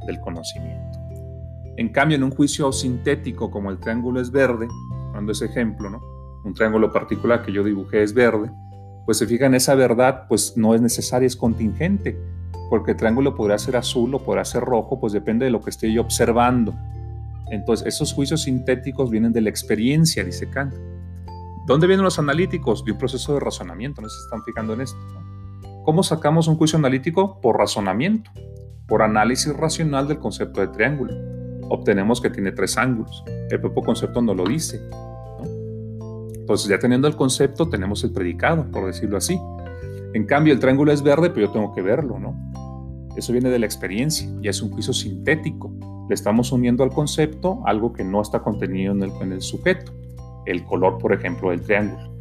del 0.06 0.20
conocimiento. 0.20 0.98
En 1.76 1.88
cambio, 1.88 2.16
en 2.16 2.24
un 2.24 2.30
juicio 2.30 2.70
sintético 2.72 3.50
como 3.50 3.70
el 3.70 3.78
triángulo 3.78 4.20
es 4.20 4.30
verde, 4.30 4.68
cuando 5.12 5.32
ese 5.32 5.46
ejemplo, 5.46 5.90
¿no? 5.90 6.00
un 6.44 6.54
triángulo 6.54 6.92
particular 6.92 7.42
que 7.42 7.52
yo 7.52 7.62
dibujé 7.62 8.02
es 8.02 8.14
verde, 8.14 8.50
pues 9.04 9.18
se 9.18 9.26
fijan, 9.26 9.54
esa 9.54 9.74
verdad 9.74 10.26
pues 10.28 10.56
no 10.56 10.74
es 10.74 10.80
necesaria, 10.80 11.26
es 11.26 11.36
contingente, 11.36 12.18
porque 12.70 12.92
el 12.92 12.96
triángulo 12.96 13.34
podrá 13.34 13.58
ser 13.58 13.76
azul 13.76 14.14
o 14.14 14.18
podrá 14.20 14.44
ser 14.44 14.62
rojo, 14.62 14.98
pues 15.00 15.12
depende 15.12 15.44
de 15.44 15.50
lo 15.50 15.60
que 15.60 15.70
esté 15.70 15.92
yo 15.92 16.00
observando. 16.00 16.74
Entonces, 17.50 17.86
esos 17.86 18.14
juicios 18.14 18.42
sintéticos 18.42 19.10
vienen 19.10 19.32
de 19.32 19.42
la 19.42 19.50
experiencia, 19.50 20.24
dice 20.24 20.48
Kant. 20.48 20.74
¿Dónde 21.66 21.86
vienen 21.86 22.02
los 22.02 22.18
analíticos? 22.18 22.84
De 22.84 22.92
un 22.92 22.98
proceso 22.98 23.34
de 23.34 23.40
razonamiento, 23.40 24.00
no 24.00 24.08
se 24.08 24.18
están 24.24 24.42
fijando 24.42 24.72
en 24.72 24.80
esto. 24.80 24.98
¿Cómo 25.84 26.02
sacamos 26.02 26.48
un 26.48 26.56
juicio 26.56 26.78
analítico? 26.78 27.40
Por 27.40 27.58
razonamiento, 27.58 28.30
por 28.88 29.02
análisis 29.02 29.54
racional 29.54 30.08
del 30.08 30.18
concepto 30.18 30.60
de 30.60 30.68
triángulo. 30.68 31.12
Obtenemos 31.68 32.20
que 32.20 32.30
tiene 32.30 32.52
tres 32.52 32.78
ángulos. 32.78 33.22
El 33.50 33.60
propio 33.60 33.82
concepto 33.82 34.22
no 34.22 34.34
lo 34.34 34.44
dice, 34.44 34.80
entonces, 36.42 36.68
ya 36.68 36.78
teniendo 36.80 37.06
el 37.06 37.14
concepto, 37.14 37.68
tenemos 37.68 38.02
el 38.02 38.10
predicado, 38.10 38.68
por 38.72 38.84
decirlo 38.86 39.16
así. 39.16 39.38
En 40.12 40.26
cambio, 40.26 40.52
el 40.52 40.58
triángulo 40.58 40.90
es 40.90 41.00
verde, 41.00 41.30
pero 41.30 41.46
yo 41.46 41.52
tengo 41.52 41.72
que 41.72 41.82
verlo, 41.82 42.18
¿no? 42.18 42.34
Eso 43.16 43.32
viene 43.32 43.48
de 43.48 43.60
la 43.60 43.66
experiencia, 43.66 44.28
y 44.42 44.48
es 44.48 44.60
un 44.60 44.70
juicio 44.70 44.92
sintético. 44.92 45.72
Le 46.08 46.14
estamos 46.14 46.50
uniendo 46.50 46.82
al 46.82 46.90
concepto 46.90 47.62
algo 47.64 47.92
que 47.92 48.02
no 48.02 48.20
está 48.20 48.40
contenido 48.40 48.92
en 48.92 49.32
el, 49.32 49.40
sujeto, 49.40 49.92
el 50.44 50.64
color, 50.64 50.98
por 50.98 51.12
ejemplo, 51.12 51.50
del 51.50 51.62
triángulo. 51.62 52.12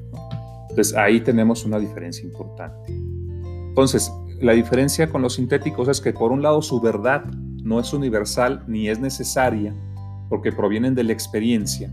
Entonces, 0.70 0.96
ahí 0.96 1.20
tenemos 1.22 1.66
una 1.66 1.80
diferencia 1.80 2.24
importante. 2.24 2.94
Entonces, 3.70 4.14
la 4.40 4.54
diferencia 4.54 5.10
con 5.10 5.24
los 5.24 5.34
sintéticos 5.34 5.88
es 5.88 6.00
que, 6.00 6.14
por 6.14 6.32
un 6.32 6.44
lado, 6.44 6.62
su 6.62 6.80
verdad 6.80 7.26
no 7.64 7.80
es 7.80 7.92
universal 7.92 8.64
ni 8.68 8.88
es 8.88 9.00
necesaria, 9.00 9.74
porque 10.30 10.52
provienen 10.52 10.94
de 10.94 11.06
la 11.06 11.12
experiencia, 11.12 11.92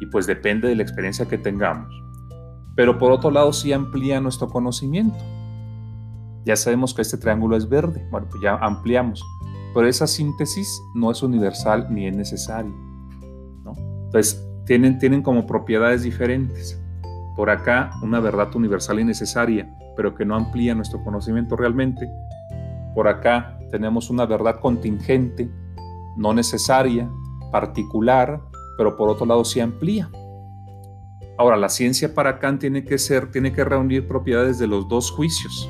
y 0.00 0.06
pues 0.06 0.26
depende 0.26 0.68
de 0.68 0.76
la 0.76 0.82
experiencia 0.82 1.28
que 1.28 1.38
tengamos. 1.38 1.88
Pero 2.74 2.98
por 2.98 3.12
otro 3.12 3.30
lado 3.30 3.52
sí 3.52 3.72
amplía 3.72 4.20
nuestro 4.20 4.48
conocimiento. 4.48 5.18
Ya 6.44 6.56
sabemos 6.56 6.94
que 6.94 7.02
este 7.02 7.18
triángulo 7.18 7.56
es 7.56 7.68
verde, 7.68 8.06
bueno, 8.10 8.26
pues 8.30 8.42
ya 8.42 8.56
ampliamos, 8.56 9.22
pero 9.74 9.86
esa 9.86 10.06
síntesis 10.06 10.82
no 10.94 11.10
es 11.10 11.22
universal 11.22 11.86
ni 11.90 12.06
es 12.06 12.16
necesaria. 12.16 12.72
¿no? 13.64 13.74
Entonces, 14.06 14.46
tienen, 14.64 14.98
tienen 14.98 15.22
como 15.22 15.46
propiedades 15.46 16.02
diferentes. 16.02 16.80
Por 17.36 17.50
acá, 17.50 17.90
una 18.02 18.20
verdad 18.20 18.54
universal 18.54 19.00
y 19.00 19.04
necesaria, 19.04 19.68
pero 19.96 20.14
que 20.14 20.24
no 20.24 20.34
amplía 20.34 20.74
nuestro 20.74 21.02
conocimiento 21.04 21.56
realmente. 21.56 22.08
Por 22.94 23.08
acá 23.08 23.58
tenemos 23.70 24.10
una 24.10 24.26
verdad 24.26 24.60
contingente, 24.60 25.50
no 26.16 26.32
necesaria, 26.32 27.08
particular, 27.50 28.40
pero 28.80 28.96
por 28.96 29.10
otro 29.10 29.26
lado 29.26 29.44
sí 29.44 29.60
amplía. 29.60 30.08
Ahora, 31.36 31.58
la 31.58 31.68
ciencia 31.68 32.14
para 32.14 32.38
Kant 32.38 32.62
tiene 32.62 32.82
que 32.82 32.96
ser, 32.96 33.30
tiene 33.30 33.52
que 33.52 33.62
reunir 33.62 34.08
propiedades 34.08 34.58
de 34.58 34.66
los 34.66 34.88
dos 34.88 35.10
juicios. 35.10 35.68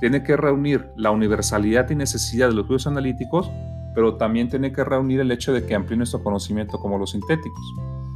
Tiene 0.00 0.24
que 0.24 0.36
reunir 0.36 0.88
la 0.96 1.12
universalidad 1.12 1.88
y 1.90 1.94
necesidad 1.94 2.48
de 2.48 2.54
los 2.54 2.66
juicios 2.66 2.88
analíticos, 2.88 3.48
pero 3.94 4.16
también 4.16 4.48
tiene 4.48 4.72
que 4.72 4.82
reunir 4.82 5.20
el 5.20 5.30
hecho 5.30 5.52
de 5.52 5.64
que 5.64 5.76
amplíe 5.76 5.98
nuestro 5.98 6.24
conocimiento 6.24 6.80
como 6.80 6.98
los 6.98 7.12
sintéticos. 7.12 7.64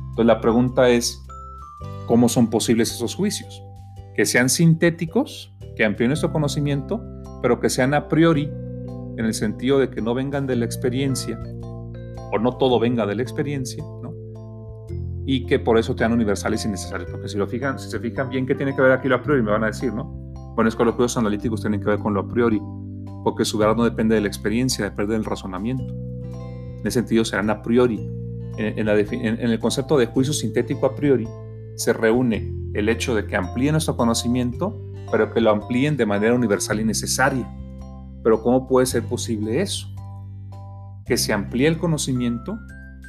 Entonces 0.09 0.27
la 0.27 0.41
pregunta 0.41 0.89
es, 0.89 1.25
¿cómo 2.09 2.29
son 2.29 2.51
posibles 2.51 2.93
esos 2.93 3.15
juicios? 3.15 3.63
Que 4.17 4.27
sean 4.27 4.49
sintéticos, 4.49 5.55
que 5.77 5.85
amplíen 5.85 6.09
nuestro 6.09 6.33
conocimiento, 6.33 7.01
pero 7.43 7.61
que 7.61 7.71
sean 7.71 7.95
a 7.95 8.09
priori, 8.09 8.51
en 9.17 9.25
el 9.25 9.35
sentido 9.35 9.79
de 9.79 9.89
que 9.89 10.03
no 10.03 10.15
vengan 10.15 10.49
de 10.49 10.57
la 10.57 10.65
experiencia, 10.65 11.39
o 12.33 12.39
no 12.41 12.57
todo 12.57 12.81
venga 12.81 13.07
de 13.07 13.15
la 13.15 13.23
experiencia, 13.23 13.85
y 15.27 15.47
que 15.47 15.59
por 15.59 15.79
eso 15.79 15.95
te 15.95 16.05
dan 16.05 16.13
universales 16.13 16.65
y 16.65 16.69
necesarios. 16.69 17.11
Porque 17.11 17.29
si, 17.29 17.37
lo 17.37 17.47
fijan, 17.47 17.79
si 17.79 17.91
se 17.91 17.99
fijan 17.99 18.29
bien, 18.31 18.47
¿qué 18.47 18.55
tiene 18.55 18.75
que 18.75 18.83
ver 18.83 18.93
aquí 18.93 19.09
lo 19.09 19.17
a 19.17 19.23
priori? 19.23 19.43
Me 19.43 19.51
van 19.51 19.65
a 19.65 19.69
decir, 19.69 19.93
¿no? 19.93 20.05
Bueno, 20.55 20.69
es 20.69 20.77
que 20.77 20.85
los 20.85 20.95
juegos 20.95 21.17
analíticos 21.17 21.61
tienen 21.61 21.81
que 21.81 21.87
ver 21.87 21.99
con 21.99 22.15
lo 22.15 22.21
a 22.21 22.29
priori, 22.29 22.61
porque 23.25 23.45
su 23.45 23.59
verdad 23.59 23.77
no 23.77 23.85
depende 23.85 24.15
de 24.15 24.21
la 24.21 24.29
experiencia, 24.29 24.85
depende 24.85 25.15
del 25.15 25.25
razonamiento. 25.25 25.85
En 25.85 26.81
ese 26.87 27.01
sentido, 27.01 27.25
serán 27.25 27.51
a 27.51 27.63
priori. 27.63 28.11
En, 28.57 28.89
el 28.89 29.59
concepto 29.59 29.97
de 29.97 30.07
juicio 30.07 30.35
sintético 30.35 30.87
a 30.87 30.95
priori, 30.95 31.27
se 31.77 31.93
reúne 31.93 32.53
el 32.75 32.89
hecho 32.89 33.15
de 33.15 33.27
que 33.27 33.37
amplíen 33.37 33.73
nuestro 33.73 33.97
conocimiento, 33.97 34.79
pero 35.11 35.33
que 35.33 35.41
lo 35.41 35.51
amplíen 35.51 35.97
de 35.97 36.07
manera 36.07 36.35
universal 36.35 36.81
y 36.81 36.85
necesaria. 36.85 37.49
Pero 38.23 38.43
¿cómo 38.43 38.69
puede 38.69 38.87
ser 38.87 39.03
posible 39.05 39.63
eso? 39.63 39.87
Que 41.07 41.17
se 41.17 41.33
amplíe 41.33 41.69
el 41.69 41.79
conocimiento, 41.79 42.59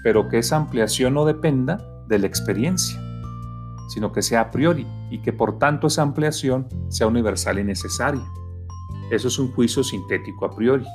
pero 0.04 0.30
que 0.30 0.38
esa 0.38 0.56
ampliación 0.56 1.14
no 1.14 1.26
dependa 1.26 1.80
de 2.12 2.20
la 2.20 2.28
experiencia, 2.28 3.00
sino 3.88 4.12
que 4.12 4.22
sea 4.22 4.42
a 4.42 4.52
priori 4.52 4.86
y 5.10 5.22
que 5.22 5.34
por 5.34 5.58
tanto 5.58 5.88
esa 5.88 6.02
ampliación 6.02 6.68
sea 6.90 7.08
universal 7.08 7.58
y 7.58 7.64
necesaria. 7.64 8.24
Eso 9.10 9.30
es 9.30 9.40
un 9.40 9.52
juicio 9.54 9.84
sintético 9.84 10.46
a 10.46 10.52
priori. 10.52 10.86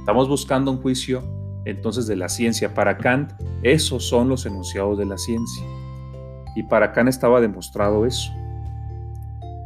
Estamos 0.00 0.28
buscando 0.28 0.70
un 0.70 0.80
juicio 0.80 1.22
entonces 1.66 2.06
de 2.06 2.16
la 2.16 2.28
ciencia. 2.28 2.72
Para 2.74 2.96
Kant, 2.96 3.32
esos 3.62 4.08
son 4.08 4.30
los 4.30 4.46
enunciados 4.46 4.98
de 4.98 5.04
la 5.04 5.18
ciencia. 5.18 5.64
Y 6.56 6.62
para 6.62 6.92
Kant 6.92 7.10
estaba 7.10 7.40
demostrado 7.40 8.06
eso, 8.06 8.32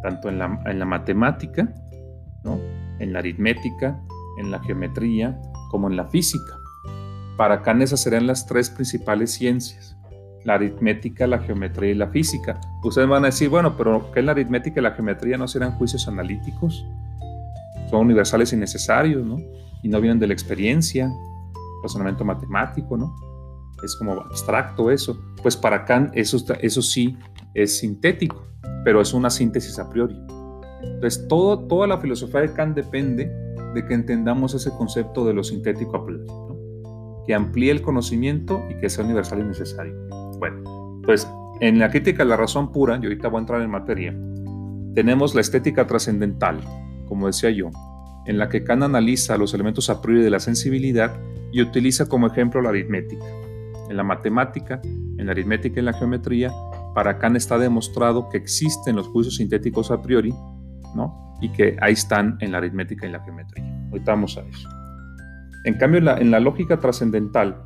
tanto 0.03 0.29
en 0.29 0.39
la, 0.39 0.61
en 0.67 0.79
la 0.79 0.85
matemática, 0.85 1.73
¿no? 2.43 2.59
en 2.99 3.13
la 3.13 3.21
aritmética, 3.21 4.01
en 4.39 4.51
la 4.51 4.59
geometría, 4.61 5.41
como 5.71 5.89
en 5.89 5.97
la 5.97 6.09
física. 6.09 6.59
Para 7.37 7.63
Kant 7.63 7.83
esas 7.83 8.01
serían 8.01 8.27
las 8.27 8.47
tres 8.47 8.71
principales 8.71 9.33
ciencias 9.33 9.92
la 10.45 10.55
aritmética, 10.55 11.27
la 11.27 11.39
geometría 11.39 11.91
y 11.91 11.95
la 11.95 12.09
física. 12.09 12.61
Ustedes 12.83 13.09
van 13.09 13.25
a 13.25 13.27
decir, 13.27 13.49
bueno, 13.49 13.77
pero 13.77 14.11
¿qué 14.13 14.21
es 14.21 14.27
la 14.27 14.33
aritmética 14.33 14.81
y 14.81 14.83
la 14.83 14.93
geometría 14.93 15.39
no 15.39 15.49
serán 15.49 15.73
juicios 15.73 16.09
analíticos? 16.09 16.85
Son 17.91 18.01
universales 18.01 18.53
y 18.53 18.57
necesarios, 18.57 19.25
¿no? 19.25 19.39
Y 19.83 19.89
no 19.89 20.01
vienen 20.01 20.19
de 20.19 20.27
la 20.27 20.33
experiencia, 20.33 21.11
razonamiento 21.83 22.25
matemático, 22.25 22.97
¿no? 22.97 23.15
Es 23.83 23.97
como 23.97 24.13
abstracto 24.13 24.91
eso. 24.91 25.21
Pues 25.43 25.57
para 25.57 25.85
Kant 25.85 26.13
eso, 26.15 26.39
sí 26.83 27.17
es 27.55 27.79
sintético, 27.79 28.47
pero 28.85 29.01
es 29.01 29.13
una 29.13 29.31
síntesis 29.31 29.79
a 29.79 29.89
priori. 29.89 30.17
Entonces, 30.83 31.27
todo, 31.29 31.59
toda 31.67 31.87
la 31.87 31.99
filosofía 31.99 32.41
de 32.41 32.53
Kant 32.53 32.77
depende 32.77 33.31
de 33.75 33.87
que 33.87 33.95
entendamos 33.95 34.55
ese 34.55 34.71
concepto 34.71 35.25
de 35.25 35.35
lo 35.35 35.43
sintético 35.43 35.97
a 35.97 36.05
priori, 36.05 36.27
¿no? 36.27 36.53
que 37.27 37.35
amplíe 37.35 37.71
el 37.71 37.83
conocimiento 37.83 38.63
y 38.69 38.81
que 38.81 38.89
sea 38.89 39.05
universal 39.05 39.41
y 39.41 39.45
necesario. 39.45 40.22
Bueno, 40.43 41.01
pues 41.05 41.31
en 41.61 41.79
la 41.79 41.89
crítica 41.89 42.25
de 42.25 42.29
la 42.31 42.37
razón 42.37 42.73
pura, 42.73 42.99
y 43.01 43.05
ahorita 43.05 43.29
voy 43.29 43.39
a 43.39 43.41
entrar 43.43 43.63
en 43.63 43.71
materia, 43.71 44.13
tenemos 44.93 45.37
la 45.37 45.41
estética 45.41 45.87
trascendental, 45.87 46.59
como 47.07 47.29
decía 47.29 47.51
yo, 47.51 47.71
en 48.27 48.39
la 48.39 48.49
que 48.49 48.65
Kant 48.65 48.83
analiza 48.83 49.37
los 49.37 49.55
elementos 49.55 49.89
a 49.89 50.03
priori 50.03 50.21
de 50.21 50.31
la 50.31 50.41
sensibilidad 50.41 51.15
y 51.53 51.63
utiliza 51.63 52.09
como 52.09 52.27
ejemplo 52.27 52.61
la 52.61 52.71
aritmética. 52.71 53.25
En 53.89 53.97
la 53.97 54.03
matemática, 54.03 54.81
en 54.83 55.27
la 55.27 55.31
aritmética 55.31 55.77
y 55.77 55.79
en 55.79 55.85
la 55.85 55.93
geometría, 55.93 56.51
para 56.93 57.21
Kant 57.21 57.37
está 57.37 57.57
demostrado 57.57 58.29
que 58.29 58.39
existen 58.39 58.97
los 58.97 59.07
juicios 59.07 59.37
sintéticos 59.37 59.93
a 59.93 60.03
priori, 60.03 60.35
¿no? 60.97 61.37
Y 61.41 61.53
que 61.53 61.77
ahí 61.81 61.93
están 61.93 62.37
en 62.41 62.51
la 62.51 62.59
aritmética 62.59 63.07
y 63.07 63.13
la 63.13 63.21
geometría. 63.21 63.65
Ahorita 63.93 64.11
vamos 64.11 64.37
a 64.37 64.41
eso. 64.41 64.69
En 65.67 65.79
cambio, 65.79 66.01
en 66.01 66.05
la, 66.05 66.19
en 66.19 66.33
la 66.33 66.41
lógica 66.41 66.81
trascendental, 66.81 67.63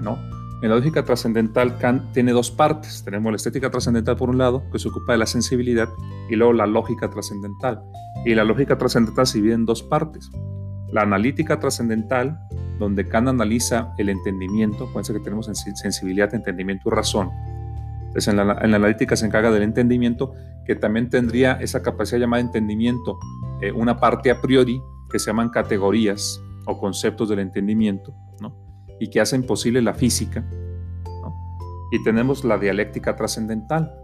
¿no? 0.00 0.31
En 0.62 0.68
la 0.68 0.76
lógica 0.76 1.04
trascendental, 1.04 1.76
Kant 1.78 2.12
tiene 2.12 2.30
dos 2.30 2.52
partes. 2.52 3.02
Tenemos 3.04 3.32
la 3.32 3.36
estética 3.36 3.68
trascendental 3.68 4.16
por 4.16 4.30
un 4.30 4.38
lado, 4.38 4.62
que 4.70 4.78
se 4.78 4.88
ocupa 4.88 5.10
de 5.12 5.18
la 5.18 5.26
sensibilidad, 5.26 5.88
y 6.30 6.36
luego 6.36 6.52
la 6.52 6.66
lógica 6.66 7.10
trascendental. 7.10 7.82
Y 8.24 8.36
la 8.36 8.44
lógica 8.44 8.78
trascendental 8.78 9.26
se 9.26 9.38
divide 9.38 9.54
en 9.54 9.66
dos 9.66 9.82
partes. 9.82 10.30
La 10.92 11.02
analítica 11.02 11.58
trascendental, 11.58 12.38
donde 12.78 13.08
Kant 13.08 13.26
analiza 13.26 13.92
el 13.98 14.08
entendimiento, 14.08 14.88
ser 15.02 15.16
que 15.16 15.24
tenemos 15.24 15.46
sensibilidad, 15.46 16.32
entendimiento 16.32 16.90
y 16.90 16.92
razón. 16.92 17.30
Entonces, 18.06 18.28
en 18.28 18.36
la, 18.36 18.52
analítica 18.52 19.16
se 19.16 19.26
encarga 19.26 19.50
del 19.50 19.64
entendimiento, 19.64 20.32
que 20.64 20.76
también 20.76 21.10
tendría 21.10 21.54
esa 21.54 21.82
capacidad 21.82 22.20
llamada 22.20 22.40
entendimiento, 22.40 23.18
eh, 23.60 23.72
una 23.72 23.98
parte 23.98 24.30
a 24.30 24.40
priori, 24.40 24.80
que 25.10 25.18
se 25.18 25.26
llaman 25.26 25.48
categorías 25.48 26.40
o 26.66 26.78
conceptos 26.78 27.28
del 27.30 27.40
entendimiento, 27.40 28.14
y 29.00 29.08
que 29.08 29.20
hacen 29.20 29.44
posible 29.44 29.82
la 29.82 29.94
física. 29.94 30.44
Y 31.90 32.02
tenemos 32.02 32.44
la 32.44 32.58
dialéctica 32.58 33.16
trascendental, 33.16 33.94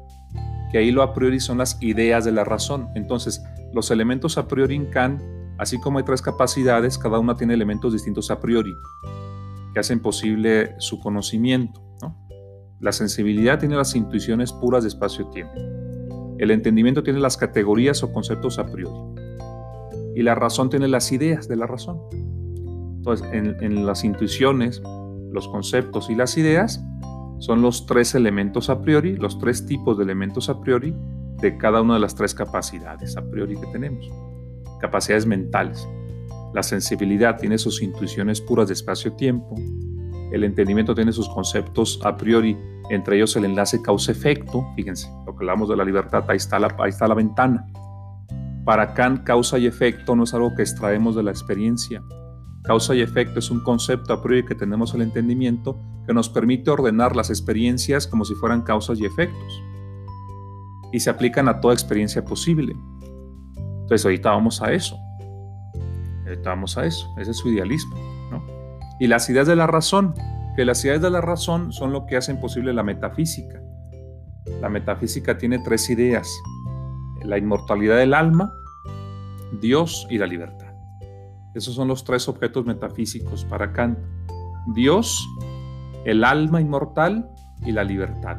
que 0.70 0.78
ahí 0.78 0.90
lo 0.90 1.02
a 1.02 1.14
priori 1.14 1.40
son 1.40 1.58
las 1.58 1.82
ideas 1.82 2.24
de 2.24 2.32
la 2.32 2.44
razón. 2.44 2.88
Entonces, 2.94 3.42
los 3.72 3.90
elementos 3.90 4.36
a 4.36 4.46
priori 4.46 4.74
en 4.74 4.86
Kant, 4.86 5.22
así 5.56 5.80
como 5.80 5.98
hay 5.98 6.04
tres 6.04 6.20
capacidades, 6.20 6.98
cada 6.98 7.18
una 7.18 7.36
tiene 7.36 7.54
elementos 7.54 7.94
distintos 7.94 8.30
a 8.30 8.40
priori, 8.40 8.74
que 9.72 9.80
hacen 9.80 10.00
posible 10.00 10.74
su 10.78 11.00
conocimiento. 11.00 11.82
La 12.80 12.92
sensibilidad 12.92 13.58
tiene 13.58 13.74
las 13.74 13.96
intuiciones 13.96 14.52
puras 14.52 14.84
de 14.84 14.88
espacio-tiempo. 14.88 15.54
El 16.38 16.52
entendimiento 16.52 17.02
tiene 17.02 17.18
las 17.18 17.36
categorías 17.36 18.04
o 18.04 18.12
conceptos 18.12 18.60
a 18.60 18.66
priori. 18.66 19.20
Y 20.14 20.22
la 20.22 20.36
razón 20.36 20.70
tiene 20.70 20.86
las 20.86 21.10
ideas 21.10 21.48
de 21.48 21.56
la 21.56 21.66
razón. 21.66 22.00
Entonces, 22.98 23.26
en, 23.32 23.86
las 23.86 24.04
intuiciones, 24.04 24.82
los 25.32 25.48
conceptos 25.48 26.10
y 26.10 26.14
las 26.14 26.36
ideas 26.36 26.84
son 27.38 27.62
los 27.62 27.86
tres 27.86 28.14
elementos 28.14 28.68
a 28.70 28.82
priori, 28.82 29.16
los 29.16 29.38
tres 29.38 29.64
tipos 29.64 29.96
de 29.96 30.04
elementos 30.04 30.48
a 30.48 30.60
priori 30.60 30.94
de 31.40 31.56
cada 31.56 31.80
una 31.80 31.94
de 31.94 32.00
las 32.00 32.16
tres 32.16 32.34
capacidades 32.34 33.16
a 33.16 33.22
priori 33.22 33.56
que 33.56 33.66
tenemos. 33.68 34.10
Capacidades 34.80 35.26
mentales. 35.26 35.88
La 36.52 36.64
sensibilidad 36.64 37.38
tiene 37.38 37.56
sus 37.56 37.82
intuiciones 37.82 38.40
puras 38.40 38.66
de 38.66 38.74
espacio-tiempo. 38.74 39.54
El 40.32 40.42
entendimiento 40.42 40.94
tiene 40.94 41.12
sus 41.12 41.28
conceptos 41.28 42.00
a 42.04 42.16
priori, 42.16 42.56
entre 42.90 43.16
ellos 43.16 43.36
el 43.36 43.44
enlace 43.44 43.80
causa-efecto. 43.80 44.66
Fíjense, 44.74 45.08
lo 45.24 45.36
que 45.36 45.44
hablamos 45.44 45.68
de 45.68 45.76
la 45.76 45.84
libertad, 45.84 46.24
ahí 46.28 46.36
está 46.36 46.58
la, 46.58 46.74
ahí 46.80 46.90
está 46.90 47.06
la 47.06 47.14
ventana. 47.14 47.64
Para 48.64 48.92
Kant, 48.92 49.22
causa 49.22 49.56
y 49.58 49.66
efecto 49.66 50.16
no 50.16 50.24
es 50.24 50.34
algo 50.34 50.54
que 50.56 50.62
extraemos 50.62 51.14
de 51.14 51.22
la 51.22 51.30
experiencia, 51.30 52.02
Causa 52.68 52.94
y 52.94 53.00
efecto 53.00 53.38
es 53.38 53.50
un 53.50 53.60
concepto 53.60 54.12
a 54.12 54.22
priori 54.22 54.44
que 54.44 54.54
tenemos 54.54 54.92
el 54.92 55.00
entendimiento 55.00 55.80
que 56.06 56.12
nos 56.12 56.28
permite 56.28 56.70
ordenar 56.70 57.16
las 57.16 57.30
experiencias 57.30 58.06
como 58.06 58.26
si 58.26 58.34
fueran 58.34 58.60
causas 58.60 59.00
y 59.00 59.06
efectos. 59.06 59.62
Y 60.92 61.00
se 61.00 61.08
aplican 61.08 61.48
a 61.48 61.62
toda 61.62 61.72
experiencia 61.72 62.22
posible. 62.22 62.76
Entonces 63.56 64.04
ahorita 64.04 64.32
vamos 64.32 64.60
a 64.60 64.70
eso. 64.70 64.98
Ahorita 66.26 66.50
vamos 66.50 66.76
a 66.76 66.84
eso. 66.84 67.08
Ese 67.16 67.30
es 67.30 67.38
su 67.38 67.48
idealismo. 67.48 67.96
Y 69.00 69.06
las 69.06 69.30
ideas 69.30 69.46
de 69.46 69.56
la 69.56 69.66
razón, 69.66 70.12
que 70.54 70.66
las 70.66 70.84
ideas 70.84 71.00
de 71.00 71.08
la 71.08 71.22
razón 71.22 71.72
son 71.72 71.90
lo 71.90 72.04
que 72.04 72.18
hacen 72.18 72.38
posible 72.38 72.74
la 72.74 72.82
metafísica. 72.82 73.62
La 74.60 74.68
metafísica 74.68 75.38
tiene 75.38 75.58
tres 75.60 75.88
ideas. 75.88 76.28
La 77.24 77.38
inmortalidad 77.38 77.96
del 77.96 78.12
alma, 78.12 78.52
Dios 79.58 80.06
y 80.10 80.18
la 80.18 80.26
libertad. 80.26 80.67
Esos 81.54 81.74
son 81.74 81.88
los 81.88 82.04
tres 82.04 82.28
objetos 82.28 82.64
metafísicos 82.64 83.44
para 83.44 83.72
Kant. 83.72 83.98
Dios, 84.74 85.26
el 86.04 86.24
alma 86.24 86.60
inmortal 86.60 87.28
y 87.64 87.72
la 87.72 87.84
libertad. 87.84 88.36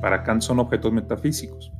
Para 0.00 0.22
Kant 0.22 0.42
son 0.42 0.60
objetos 0.60 0.92
metafísicos. 0.92 1.72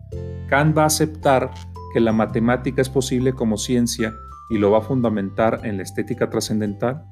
Kant 0.48 0.76
va 0.76 0.84
a 0.84 0.86
aceptar 0.86 1.50
que 1.92 2.00
la 2.00 2.12
matemática 2.12 2.82
es 2.82 2.88
posible 2.88 3.32
como 3.32 3.56
ciencia 3.56 4.14
y 4.50 4.58
lo 4.58 4.70
va 4.70 4.78
a 4.78 4.82
fundamentar 4.82 5.60
en 5.64 5.76
la 5.76 5.82
estética 5.82 6.30
trascendental. 6.30 7.04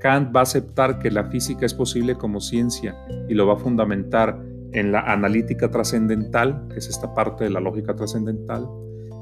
Kant 0.00 0.34
va 0.34 0.40
a 0.40 0.42
aceptar 0.44 0.98
que 0.98 1.10
la 1.10 1.24
física 1.24 1.66
es 1.66 1.74
posible 1.74 2.14
como 2.14 2.40
ciencia 2.40 2.94
y 3.28 3.34
lo 3.34 3.46
va 3.46 3.54
a 3.54 3.58
fundamentar 3.58 4.40
en 4.72 4.92
la 4.92 5.00
analítica 5.00 5.70
trascendental, 5.70 6.68
que 6.68 6.78
es 6.78 6.88
esta 6.88 7.14
parte 7.14 7.44
de 7.44 7.50
la 7.50 7.60
lógica 7.60 7.94
trascendental. 7.94 8.68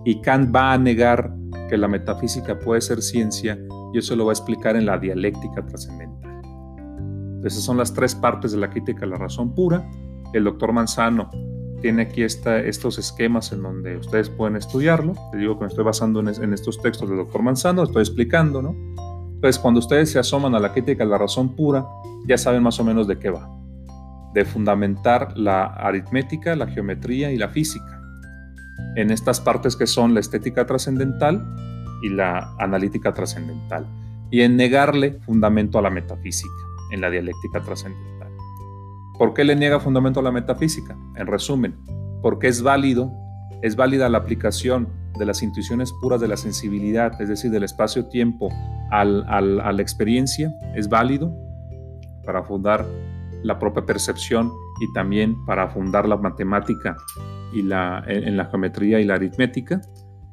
Y 0.04 0.20
Kant 0.20 0.54
va 0.54 0.72
a 0.72 0.78
negar 0.78 1.32
que 1.68 1.76
la 1.76 1.88
metafísica 1.88 2.58
puede 2.58 2.80
ser 2.80 3.00
ciencia 3.02 3.58
y 3.92 3.98
eso 3.98 4.16
lo 4.16 4.26
va 4.26 4.32
a 4.32 4.34
explicar 4.34 4.76
en 4.76 4.86
la 4.86 4.98
dialéctica 4.98 5.64
trascendental. 5.64 6.42
Esas 7.44 7.62
son 7.62 7.76
las 7.76 7.92
tres 7.92 8.14
partes 8.14 8.52
de 8.52 8.58
la 8.58 8.70
crítica 8.70 9.00
de 9.00 9.08
la 9.08 9.16
razón 9.16 9.54
pura. 9.54 9.88
El 10.32 10.44
doctor 10.44 10.72
Manzano 10.72 11.30
tiene 11.80 12.02
aquí 12.02 12.22
estos 12.22 12.98
esquemas 12.98 13.52
en 13.52 13.62
donde 13.62 13.96
ustedes 13.96 14.30
pueden 14.30 14.56
estudiarlo. 14.56 15.14
Te 15.32 15.38
digo 15.38 15.56
que 15.58 15.62
me 15.62 15.68
estoy 15.68 15.84
basando 15.84 16.20
en, 16.20 16.52
estos 16.52 16.80
textos 16.80 17.08
del 17.08 17.18
doctor 17.18 17.42
Manzano, 17.42 17.82
estoy 17.82 18.02
explicando, 18.02 18.62
¿no? 18.62 18.76
Entonces, 19.34 19.58
cuando 19.58 19.80
ustedes 19.80 20.10
se 20.12 20.20
asoman 20.20 20.54
a 20.54 20.60
la 20.60 20.72
crítica 20.72 21.04
de 21.04 21.10
la 21.10 21.18
razón 21.18 21.56
pura, 21.56 21.84
ya 22.28 22.38
saben 22.38 22.62
más 22.62 22.78
o 22.78 22.84
menos 22.84 23.08
de 23.08 23.18
qué 23.18 23.30
va. 23.30 23.50
De 24.34 24.44
fundamentar 24.44 25.36
la 25.36 25.64
aritmética, 25.64 26.54
la 26.54 26.68
geometría 26.68 27.32
y 27.32 27.36
la 27.36 27.48
física 27.48 28.01
en 28.96 29.10
estas 29.10 29.40
partes 29.40 29.76
que 29.76 29.86
son 29.86 30.14
la 30.14 30.20
estética 30.20 30.66
trascendental 30.66 31.44
y 32.02 32.08
la 32.10 32.54
analítica 32.58 33.12
trascendental, 33.12 33.86
y 34.30 34.42
en 34.42 34.56
negarle 34.56 35.20
fundamento 35.20 35.78
a 35.78 35.82
la 35.82 35.90
metafísica, 35.90 36.52
en 36.90 37.00
la 37.00 37.10
dialéctica 37.10 37.60
trascendental. 37.62 38.30
¿Por 39.18 39.34
qué 39.34 39.44
le 39.44 39.56
niega 39.56 39.78
fundamento 39.78 40.20
a 40.20 40.22
la 40.22 40.32
metafísica? 40.32 40.96
En 41.16 41.26
resumen, 41.26 41.76
porque 42.22 42.48
es 42.48 42.62
válido, 42.62 43.12
es 43.62 43.76
válida 43.76 44.08
la 44.08 44.18
aplicación 44.18 44.88
de 45.18 45.26
las 45.26 45.42
intuiciones 45.42 45.92
puras 46.00 46.20
de 46.20 46.28
la 46.28 46.36
sensibilidad, 46.36 47.20
es 47.20 47.28
decir, 47.28 47.50
del 47.50 47.62
espacio-tiempo 47.62 48.50
a 48.90 49.04
la 49.04 49.82
experiencia, 49.82 50.52
es 50.74 50.88
válido 50.88 51.32
para 52.24 52.42
fundar 52.42 52.86
la 53.42 53.58
propia 53.58 53.84
percepción 53.84 54.50
y 54.80 54.92
también 54.92 55.36
para 55.44 55.68
fundar 55.68 56.08
la 56.08 56.16
matemática 56.16 56.96
y 57.52 57.62
la, 57.62 58.02
en 58.06 58.36
la 58.36 58.46
geometría 58.46 59.00
y 59.00 59.04
la 59.04 59.14
aritmética. 59.14 59.80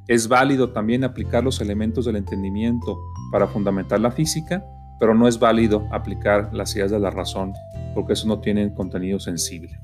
Es 0.08 0.28
válido 0.28 0.72
también 0.72 1.04
aplicar 1.04 1.44
los 1.44 1.62
elementos 1.62 2.06
del 2.06 2.16
entendimiento 2.16 2.98
para 3.32 3.48
fundamentar 3.48 4.00
la 4.00 4.12
física, 4.12 4.64
pero 5.00 5.14
no 5.14 5.28
es 5.28 5.40
válido 5.40 5.88
aplicar 5.92 6.50
las 6.54 6.76
ideas 6.76 6.92
de 6.92 7.00
la 7.00 7.12
razón 7.12 7.54
porque 7.94 8.14
eso 8.14 8.28
no 8.28 8.40
tiene 8.40 8.74
contenido 8.74 9.20
sensible. 9.20 9.80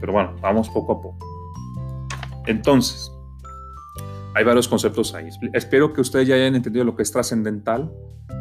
Pero 0.00 0.12
bueno, 0.12 0.36
vamos 0.40 0.68
poco 0.68 0.92
a 0.92 1.02
poco. 1.02 1.18
Entonces, 2.46 3.10
hay 4.34 4.44
varios 4.44 4.68
conceptos 4.68 5.14
ahí. 5.14 5.28
Espero 5.52 5.92
que 5.92 6.00
ustedes 6.00 6.28
ya 6.28 6.34
hayan 6.34 6.54
entendido 6.54 6.84
lo 6.84 6.94
que 6.94 7.02
es 7.02 7.10
trascendental, 7.10 7.92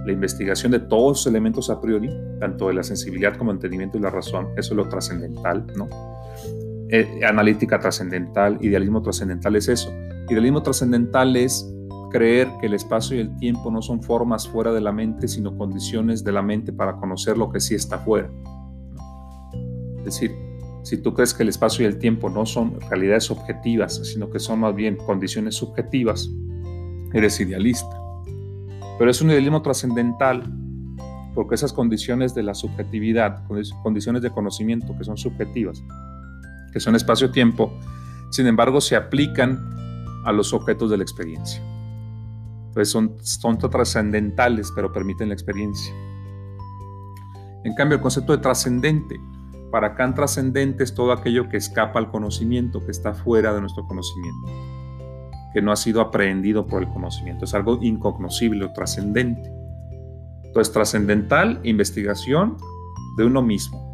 la 0.06 0.12
investigación 0.12 0.72
de 0.72 0.80
todos 0.80 1.20
los 1.20 1.28
elementos 1.28 1.70
a 1.70 1.82
priori, 1.82 2.10
tanto 2.40 2.68
de 2.68 2.76
la 2.76 2.84
sensibilidad 2.84 3.36
como 3.36 3.52
el 3.52 3.58
entendimiento 3.58 3.98
y 3.98 4.02
la 4.02 4.10
razón, 4.10 4.50
eso 4.58 4.74
es 4.74 4.78
lo 4.78 4.88
trascendental, 4.88 5.66
¿no? 5.76 5.88
Eh, 6.90 7.22
analítica 7.28 7.80
trascendental, 7.80 8.58
idealismo 8.62 9.02
trascendental 9.02 9.56
es 9.56 9.68
eso. 9.68 9.92
Idealismo 10.30 10.62
trascendental 10.62 11.36
es 11.36 11.72
creer 12.12 12.48
que 12.62 12.68
el 12.68 12.74
espacio 12.74 13.18
y 13.18 13.22
el 13.22 13.36
tiempo 13.38 13.72
no 13.72 13.82
son 13.82 14.02
formas 14.02 14.48
fuera 14.48 14.72
de 14.72 14.82
la 14.82 14.92
mente, 14.92 15.28
sino 15.28 15.58
condiciones 15.58 16.24
de 16.24 16.32
la 16.32 16.42
mente 16.42 16.72
para 16.72 16.96
conocer 16.96 17.38
lo 17.38 17.52
que 17.52 17.60
sí 17.60 17.76
está 17.76 17.98
fuera. 18.00 18.30
Es 20.00 20.06
decir, 20.06 20.32
si 20.84 20.98
tú 20.98 21.14
crees 21.14 21.34
que 21.34 21.44
el 21.44 21.50
espacio 21.50 21.84
y 21.84 21.88
el 21.88 21.98
tiempo 21.98 22.30
no 22.30 22.46
son 22.46 22.80
realidades 22.90 23.32
objetivas, 23.32 23.96
sino 23.96 24.30
que 24.30 24.40
son 24.40 24.60
más 24.60 24.76
bien 24.76 24.98
condiciones 24.98 25.56
subjetivas, 25.56 26.30
eres 27.12 27.40
idealista. 27.40 28.00
Pero 29.00 29.10
es 29.10 29.22
un 29.22 29.32
idealismo 29.32 29.62
trascendental 29.62 30.44
porque 31.34 31.56
esas 31.56 31.74
condiciones 31.74 32.34
de 32.34 32.44
la 32.44 32.54
subjetividad, 32.54 33.44
condiciones 33.84 34.22
de 34.22 34.30
conocimiento 34.30 34.96
que 34.98 35.04
son 35.04 35.18
subjetivas, 35.18 35.84
que 36.76 36.82
son 36.82 36.94
espacio-tiempo, 36.94 37.72
sin 38.32 38.48
embargo 38.48 38.82
se 38.82 38.98
aplican 38.98 39.58
a 40.26 40.34
los 40.34 40.52
objetos 40.52 40.92
de 40.92 40.98
la 40.98 41.04
experiencia. 41.04 41.64
Entonces 42.68 42.90
son, 42.90 43.16
son 43.22 43.58
trascendentales, 43.58 44.74
pero 44.76 44.92
permiten 44.92 45.30
la 45.30 45.36
experiencia. 45.36 45.96
En 47.64 47.74
cambio, 47.76 47.96
el 47.96 48.02
concepto 48.02 48.34
de 48.34 48.40
trascendente, 48.40 49.22
para 49.72 49.96
Kant 49.96 50.18
trascendente 50.18 50.84
es 50.84 50.94
todo 50.94 51.14
aquello 51.14 51.48
que 51.48 51.56
escapa 51.56 51.98
al 51.98 52.12
conocimiento, 52.12 52.84
que 52.84 52.92
está 52.92 53.14
fuera 53.14 53.54
de 53.54 53.62
nuestro 53.62 53.88
conocimiento, 53.88 54.52
que 55.54 55.62
no 55.62 55.72
ha 55.72 55.78
sido 55.78 56.02
aprehendido 56.02 56.68
por 56.68 56.84
el 56.84 56.90
conocimiento, 56.90 57.46
es 57.46 57.54
algo 57.54 57.80
incognoscible 57.82 58.66
o 58.66 58.74
trascendente. 58.74 59.50
Entonces, 60.44 60.74
trascendental, 60.74 61.62
investigación 61.64 62.58
de 63.18 63.24
uno 63.24 63.42
mismo, 63.42 63.85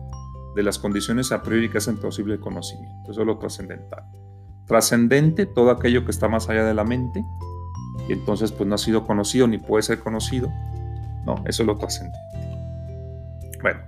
de 0.56 0.64
las 0.64 0.80
condiciones 0.80 1.32
a 1.32 1.42
priori 1.42 1.70
que 1.70 1.78
hacen 1.78 1.98
posible 1.98 2.36
el 2.36 2.40
conocimiento. 2.40 3.12
Eso 3.12 3.22
es 3.22 3.28
lo 3.28 3.38
trascendental. 3.38 4.04
Trascendente, 4.68 5.46
todo 5.46 5.72
aquello 5.72 6.06
que 6.06 6.12
está 6.12 6.28
más 6.28 6.50
allá 6.50 6.64
de 6.64 6.74
la 6.74 6.84
mente, 6.84 7.24
y 8.08 8.14
entonces 8.14 8.52
pues 8.52 8.68
no 8.68 8.76
ha 8.76 8.78
sido 8.78 9.06
conocido 9.06 9.48
ni 9.48 9.58
puede 9.58 9.84
ser 9.84 10.00
conocido. 10.00 10.50
No, 11.26 11.36
eso 11.46 11.64
es 11.64 11.68
lo 11.68 11.78
trascendente. 11.78 12.18
Bueno, 13.62 13.80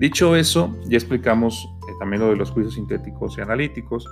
Dicho 0.00 0.34
eso, 0.34 0.74
ya 0.86 0.96
explicamos 0.96 1.68
eh, 1.86 1.92
también 1.98 2.22
lo 2.22 2.30
de 2.30 2.36
los 2.36 2.50
juicios 2.50 2.74
sintéticos 2.74 3.36
y 3.36 3.42
analíticos. 3.42 4.06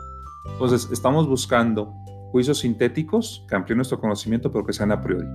Entonces, 0.53 0.87
estamos 0.92 1.27
buscando 1.27 1.94
juicios 2.31 2.59
sintéticos 2.59 3.47
que 3.49 3.57
amplíen 3.57 3.79
nuestro 3.79 3.99
conocimiento, 3.99 4.53
pero 4.53 4.66
que 4.66 4.75
sean 4.75 4.92
a 4.92 5.03
priori. 5.03 5.27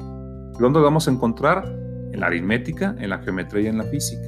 ¿Dónde 0.59 0.77
lo 0.77 0.83
vamos 0.83 1.07
a 1.07 1.11
encontrar? 1.11 1.65
En 2.11 2.19
la 2.19 2.27
aritmética, 2.27 2.95
en 2.99 3.09
la 3.09 3.17
geometría 3.17 3.63
y 3.63 3.67
en 3.67 3.79
la 3.79 3.85
física. 3.85 4.27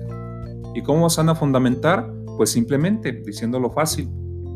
¿Y 0.74 0.82
cómo 0.82 1.08
se 1.12 1.22
van 1.22 1.30
a 1.30 1.36
fundamentar? 1.36 2.12
Pues 2.38 2.52
simplemente, 2.52 3.12
diciéndolo 3.12 3.70
fácil, 3.70 4.10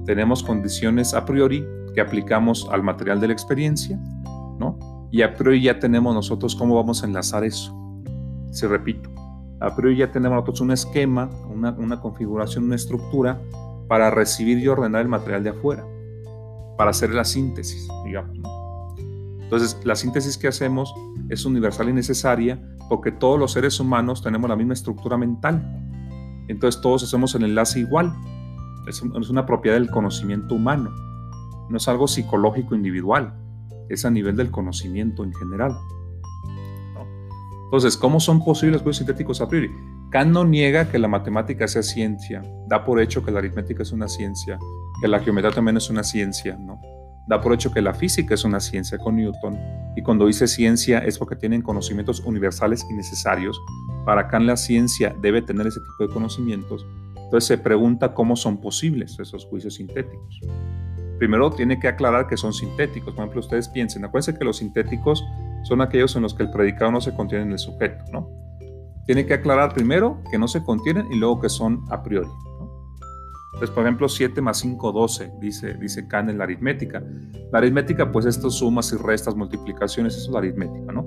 tenemos 0.05 0.43
condiciones 0.43 1.13
a 1.13 1.25
priori 1.25 1.65
que 1.93 2.01
aplicamos 2.01 2.67
al 2.71 2.83
material 2.83 3.19
de 3.19 3.27
la 3.27 3.33
experiencia, 3.33 3.97
¿no? 4.59 5.07
Y 5.11 5.21
a 5.21 5.35
priori 5.35 5.61
ya 5.61 5.79
tenemos 5.79 6.13
nosotros 6.13 6.55
cómo 6.55 6.75
vamos 6.75 7.03
a 7.03 7.07
enlazar 7.07 7.43
eso. 7.43 7.75
Si 8.51 8.65
repito, 8.67 9.09
a 9.59 9.75
priori 9.75 9.97
ya 9.97 10.11
tenemos 10.11 10.35
nosotros 10.35 10.61
un 10.61 10.71
esquema, 10.71 11.29
una, 11.49 11.71
una 11.71 11.99
configuración, 11.99 12.65
una 12.65 12.75
estructura 12.75 13.41
para 13.87 14.11
recibir 14.11 14.59
y 14.59 14.67
ordenar 14.67 15.01
el 15.01 15.07
material 15.07 15.43
de 15.43 15.49
afuera, 15.49 15.85
para 16.77 16.91
hacer 16.91 17.13
la 17.13 17.23
síntesis, 17.23 17.87
digamos. 18.05 18.37
Entonces, 19.41 19.77
la 19.83 19.95
síntesis 19.95 20.37
que 20.37 20.47
hacemos 20.47 20.93
es 21.27 21.43
universal 21.43 21.89
y 21.89 21.93
necesaria 21.93 22.61
porque 22.87 23.11
todos 23.11 23.39
los 23.39 23.51
seres 23.51 23.79
humanos 23.79 24.21
tenemos 24.21 24.47
la 24.49 24.55
misma 24.55 24.73
estructura 24.73 25.17
mental. 25.17 25.88
Entonces, 26.49 26.81
todos 26.81 27.03
hacemos 27.03 27.33
el 27.35 27.43
enlace 27.45 27.79
igual. 27.79 28.13
Es, 28.87 29.01
una 29.01 29.45
propiedad 29.45 29.77
del 29.77 29.89
conocimiento 29.89 30.55
humano. 30.55 30.91
No 31.69 31.77
es 31.77 31.87
algo 31.87 32.07
psicológico 32.07 32.75
individual. 32.75 33.33
Es 33.87 34.03
a 34.03 34.09
nivel 34.09 34.35
del 34.35 34.51
conocimiento 34.51 35.23
en 35.23 35.33
general. 35.33 35.77
Entonces, 37.65 37.95
¿cómo 37.95 38.19
son 38.19 38.43
posibles 38.43 38.83
los 38.83 38.97
sintéticos 38.97 39.41
a 39.41 39.47
priori? 39.47 39.69
Kant 40.09 40.31
no 40.31 40.43
niega 40.43 40.89
que 40.89 40.97
la 40.97 41.07
matemática 41.07 41.67
sea 41.67 41.83
ciencia, 41.83 42.41
da 42.67 42.83
por 42.83 42.99
hecho 42.99 43.23
que 43.23 43.29
la 43.29 43.37
aritmética 43.37 43.83
es 43.83 43.91
una 43.91 44.07
ciencia, 44.07 44.57
que 44.99 45.07
la 45.07 45.19
geometría 45.19 45.53
también 45.53 45.77
es 45.77 45.87
una 45.91 46.03
ciencia, 46.03 46.57
¿no? 46.57 46.81
Da 47.27 47.39
por 47.39 47.53
hecho 47.53 47.71
que 47.71 47.79
la 47.79 47.93
física 47.93 48.33
es 48.33 48.43
una 48.43 48.59
ciencia 48.59 48.97
con 48.97 49.17
Newton, 49.17 49.55
y 49.95 50.01
cuando 50.01 50.25
dice 50.25 50.47
ciencia 50.47 50.97
es 50.97 51.19
porque 51.19 51.35
tienen 51.35 51.61
conocimientos 51.61 52.21
universales 52.21 52.87
y 52.89 52.93
necesarios. 52.93 53.61
Para 54.09 54.27
Kant 54.27 54.47
la 54.47 54.57
ciencia 54.57 55.15
debe 55.21 55.39
tener 55.43 55.67
ese 55.67 55.81
tipo 55.81 56.07
de 56.07 56.09
conocimientos. 56.11 56.83
Entonces 57.15 57.47
se 57.47 57.59
pregunta 57.59 58.15
cómo 58.15 58.35
son 58.35 58.59
posibles 58.59 59.19
esos 59.19 59.45
juicios 59.45 59.75
sintéticos. 59.75 60.41
Primero 61.19 61.51
tiene 61.51 61.79
que 61.79 61.87
aclarar 61.87 62.25
que 62.25 62.35
son 62.35 62.51
sintéticos. 62.51 63.13
Por 63.13 63.25
ejemplo, 63.25 63.41
ustedes 63.41 63.69
piensen, 63.69 64.03
acuérdense 64.03 64.35
que 64.35 64.43
los 64.43 64.57
sintéticos 64.57 65.23
son 65.61 65.81
aquellos 65.81 66.15
en 66.15 66.23
los 66.23 66.33
que 66.33 66.41
el 66.41 66.49
predicado 66.49 66.91
no 66.91 67.01
se 67.01 67.13
contiene 67.13 67.43
en 67.43 67.51
el 67.51 67.59
sujeto, 67.59 68.03
¿no? 68.11 68.27
Tiene 69.05 69.27
que 69.27 69.35
aclarar 69.35 69.75
primero 69.75 70.23
que 70.31 70.39
no 70.39 70.47
se 70.47 70.63
contienen 70.63 71.05
y 71.11 71.15
luego 71.15 71.39
que 71.41 71.49
son 71.49 71.83
a 71.91 72.01
priori. 72.01 72.29
Entonces, 73.53 73.69
por 73.69 73.83
ejemplo, 73.83 74.09
7 74.09 74.41
más 74.41 74.57
5, 74.57 74.91
12, 74.91 75.33
dice, 75.39 75.75
dice 75.75 76.07
Kant 76.07 76.31
en 76.31 76.39
la 76.39 76.45
aritmética. 76.45 77.03
La 77.51 77.59
aritmética, 77.59 78.11
pues 78.11 78.25
estas 78.25 78.55
sumas 78.55 78.91
y 78.91 78.95
restas, 78.95 79.35
multiplicaciones, 79.35 80.15
eso 80.15 80.29
es 80.29 80.33
la 80.33 80.39
aritmética, 80.39 80.91
¿no? 80.91 81.05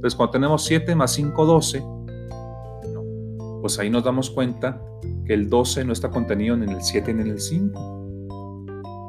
Entonces, 0.00 0.16
cuando 0.16 0.32
tenemos 0.32 0.64
7 0.64 0.96
más 0.96 1.12
5, 1.12 1.44
12, 1.44 1.99
pues 3.70 3.78
ahí 3.78 3.88
nos 3.88 4.02
damos 4.02 4.30
cuenta 4.30 4.82
que 5.24 5.32
el 5.32 5.48
12 5.48 5.84
no 5.84 5.92
está 5.92 6.10
contenido 6.10 6.56
ni 6.56 6.64
en 6.64 6.70
el 6.70 6.82
7 6.82 7.14
ni 7.14 7.22
en 7.22 7.28
el 7.28 7.40
5. 7.40 7.78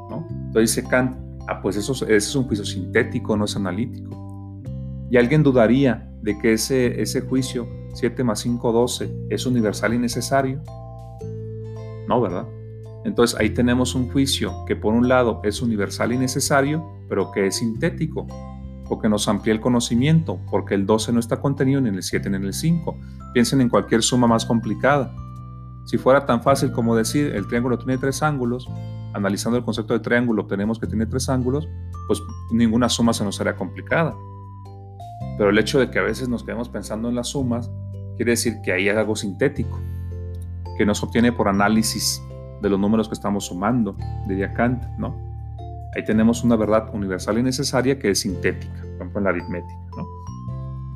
¿no? 0.07 0.27
Entonces 0.29 0.75
dice 0.75 0.87
Kant, 0.87 1.17
ah, 1.47 1.59
pues 1.63 1.77
eso, 1.77 2.05
es 2.05 2.35
un 2.35 2.43
juicio 2.43 2.63
sintético, 2.63 3.35
no 3.35 3.45
es 3.45 3.55
analítico. 3.55 4.61
¿Y 5.09 5.17
alguien 5.17 5.41
dudaría 5.41 6.07
de 6.21 6.37
que 6.37 6.53
ese 6.53 7.21
juicio 7.21 7.67
7 7.95 8.23
más 8.23 8.41
5, 8.41 8.71
12 8.71 9.25
es 9.31 9.47
universal 9.47 9.95
y 9.95 9.97
necesario? 9.97 10.61
No, 12.07 12.21
¿verdad? 12.21 12.45
Entonces 13.03 13.39
ahí 13.39 13.49
tenemos 13.49 13.95
un 13.95 14.11
juicio 14.11 14.53
que 14.67 14.75
por 14.75 14.93
un 14.93 15.09
lado 15.09 15.41
es 15.43 15.59
universal 15.63 16.11
y 16.11 16.19
necesario, 16.19 16.87
pero 17.09 17.31
que 17.31 17.47
es 17.47 17.55
sintético, 17.55 18.27
porque 18.91 19.07
nos 19.07 19.29
amplía 19.29 19.53
el 19.53 19.61
conocimiento, 19.61 20.37
porque 20.49 20.75
el 20.75 20.85
12 20.85 21.13
no 21.13 21.21
está 21.21 21.39
contenido 21.39 21.79
ni 21.79 21.87
en 21.87 21.95
el 21.95 22.03
7 22.03 22.29
ni 22.29 22.35
en 22.35 22.43
el 22.43 22.53
5. 22.53 22.97
Piensen 23.33 23.61
en 23.61 23.69
cualquier 23.69 24.03
suma 24.03 24.27
más 24.27 24.45
complicada. 24.45 25.15
Si 25.85 25.97
fuera 25.97 26.25
tan 26.25 26.43
fácil 26.43 26.73
como 26.73 26.93
decir 26.93 27.33
el 27.33 27.47
triángulo 27.47 27.77
tiene 27.77 27.97
tres 27.97 28.21
ángulos, 28.21 28.69
analizando 29.13 29.57
el 29.57 29.63
concepto 29.63 29.93
de 29.93 30.01
triángulo 30.01 30.41
obtenemos 30.41 30.77
que 30.77 30.87
tiene 30.87 31.05
tres 31.05 31.29
ángulos, 31.29 31.69
pues 32.07 32.21
ninguna 32.51 32.89
suma 32.89 33.13
se 33.13 33.23
nos 33.23 33.39
haría 33.39 33.55
complicada. 33.55 34.13
Pero 35.37 35.51
el 35.51 35.57
hecho 35.57 35.79
de 35.79 35.89
que 35.89 35.97
a 35.97 36.03
veces 36.03 36.27
nos 36.27 36.43
quedemos 36.43 36.67
pensando 36.67 37.07
en 37.07 37.15
las 37.15 37.29
sumas 37.29 37.71
quiere 38.17 38.31
decir 38.31 38.55
que 38.61 38.73
ahí 38.73 38.89
hay 38.89 38.97
algo 38.97 39.15
sintético, 39.15 39.79
que 40.77 40.85
nos 40.85 41.01
obtiene 41.01 41.31
por 41.31 41.47
análisis 41.47 42.21
de 42.61 42.69
los 42.69 42.77
números 42.77 43.07
que 43.07 43.13
estamos 43.13 43.45
sumando, 43.45 43.95
diría 44.27 44.51
Kant, 44.51 44.83
¿no? 44.97 45.30
Ahí 45.95 46.05
tenemos 46.05 46.43
una 46.43 46.55
verdad 46.55 46.89
universal 46.93 47.37
y 47.37 47.43
necesaria 47.43 47.99
que 47.99 48.11
es 48.11 48.19
sintética, 48.19 48.81
por 48.81 48.95
ejemplo 48.95 49.19
en 49.19 49.23
la 49.25 49.29
aritmética, 49.31 49.79
¿no? 49.97 50.07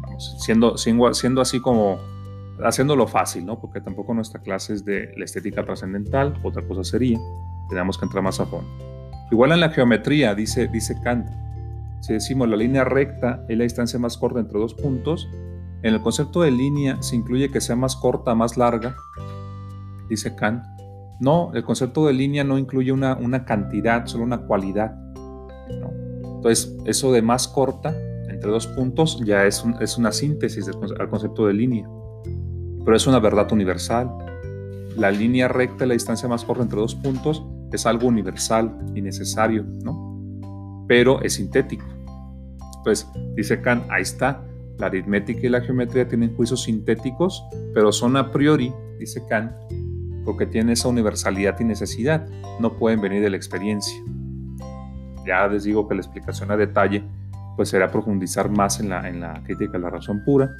Vamos, 0.01 0.37
siendo, 0.39 0.77
siendo, 0.77 1.41
así 1.41 1.59
como 1.59 1.99
haciéndolo 2.63 3.05
fácil, 3.05 3.45
¿no? 3.45 3.59
Porque 3.59 3.81
tampoco 3.81 4.13
nuestra 4.13 4.41
clase 4.41 4.73
es 4.73 4.85
de 4.85 5.13
la 5.17 5.25
estética 5.25 5.65
trascendental, 5.65 6.39
otra 6.43 6.65
cosa 6.65 6.83
sería, 6.83 7.19
tenemos 7.69 7.97
que 7.97 8.05
entrar 8.05 8.23
más 8.23 8.39
a 8.39 8.45
fondo. 8.45 8.69
Igual 9.31 9.51
en 9.51 9.59
la 9.59 9.69
geometría, 9.69 10.33
dice, 10.33 10.67
dice 10.67 10.95
Kant, 11.03 11.27
si 12.01 12.13
decimos 12.13 12.47
la 12.47 12.55
línea 12.55 12.83
recta 12.83 13.43
es 13.49 13.57
la 13.57 13.63
distancia 13.63 13.99
más 13.99 14.17
corta 14.17 14.39
entre 14.39 14.59
dos 14.59 14.75
puntos, 14.75 15.27
en 15.81 15.93
el 15.93 16.01
concepto 16.01 16.41
de 16.41 16.51
línea 16.51 17.01
se 17.01 17.15
incluye 17.15 17.49
que 17.49 17.59
sea 17.59 17.75
más 17.75 17.95
corta, 17.95 18.33
más 18.33 18.57
larga, 18.57 18.95
dice 20.07 20.35
Kant. 20.35 20.63
No, 21.19 21.51
el 21.53 21.63
concepto 21.63 22.07
de 22.07 22.13
línea 22.13 22.43
no 22.43 22.57
incluye 22.57 22.91
una, 22.91 23.15
una 23.15 23.45
cantidad, 23.45 24.05
solo 24.05 24.23
una 24.23 24.39
cualidad. 24.39 24.95
Entonces, 25.67 26.75
eso 26.85 27.11
de 27.11 27.21
más 27.21 27.47
corta 27.47 27.95
entre 28.29 28.51
dos 28.51 28.67
puntos 28.67 29.21
ya 29.25 29.45
es, 29.45 29.63
es 29.79 29.97
una 29.97 30.11
síntesis 30.11 30.65
del 30.65 31.09
concepto 31.09 31.47
de 31.47 31.53
línea, 31.53 31.89
pero 32.83 32.95
es 32.97 33.07
una 33.07 33.19
verdad 33.19 33.51
universal. 33.51 34.09
La 34.97 35.11
línea 35.11 35.47
recta, 35.47 35.85
la 35.85 35.93
distancia 35.93 36.27
más 36.27 36.43
corta 36.43 36.63
entre 36.63 36.79
dos 36.79 36.95
puntos, 36.95 37.43
es 37.71 37.85
algo 37.85 38.07
universal 38.07 38.77
y 38.93 39.01
necesario, 39.01 39.65
¿no? 39.83 40.85
Pero 40.87 41.21
es 41.21 41.33
sintético. 41.33 41.85
Pues 42.83 43.07
dice 43.35 43.61
Kant, 43.61 43.83
ahí 43.89 44.03
está, 44.03 44.43
la 44.77 44.87
aritmética 44.87 45.47
y 45.47 45.49
la 45.49 45.61
geometría 45.61 46.07
tienen 46.07 46.35
juicios 46.35 46.63
sintéticos, 46.63 47.43
pero 47.73 47.91
son 47.91 48.17
a 48.17 48.31
priori, 48.31 48.71
dice 48.99 49.23
Kant, 49.27 49.51
porque 50.25 50.45
tienen 50.45 50.71
esa 50.71 50.87
universalidad 50.89 51.59
y 51.59 51.63
necesidad, 51.63 52.27
no 52.59 52.77
pueden 52.77 52.99
venir 52.99 53.21
de 53.21 53.29
la 53.29 53.37
experiencia. 53.37 53.97
Ya 55.25 55.47
les 55.47 55.63
digo 55.63 55.87
que 55.87 55.95
la 55.95 56.01
explicación 56.01 56.51
a 56.51 56.57
detalle 56.57 57.03
pues 57.55 57.69
será 57.69 57.89
profundizar 57.89 58.49
más 58.49 58.79
en 58.79 58.89
la, 58.89 59.07
en 59.07 59.21
la 59.21 59.41
crítica 59.43 59.73
de 59.73 59.79
la 59.79 59.89
razón 59.89 60.23
pura, 60.25 60.51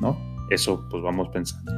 ¿no? 0.00 0.18
Eso 0.50 0.86
pues 0.90 1.02
vamos 1.02 1.28
pensando. 1.28 1.72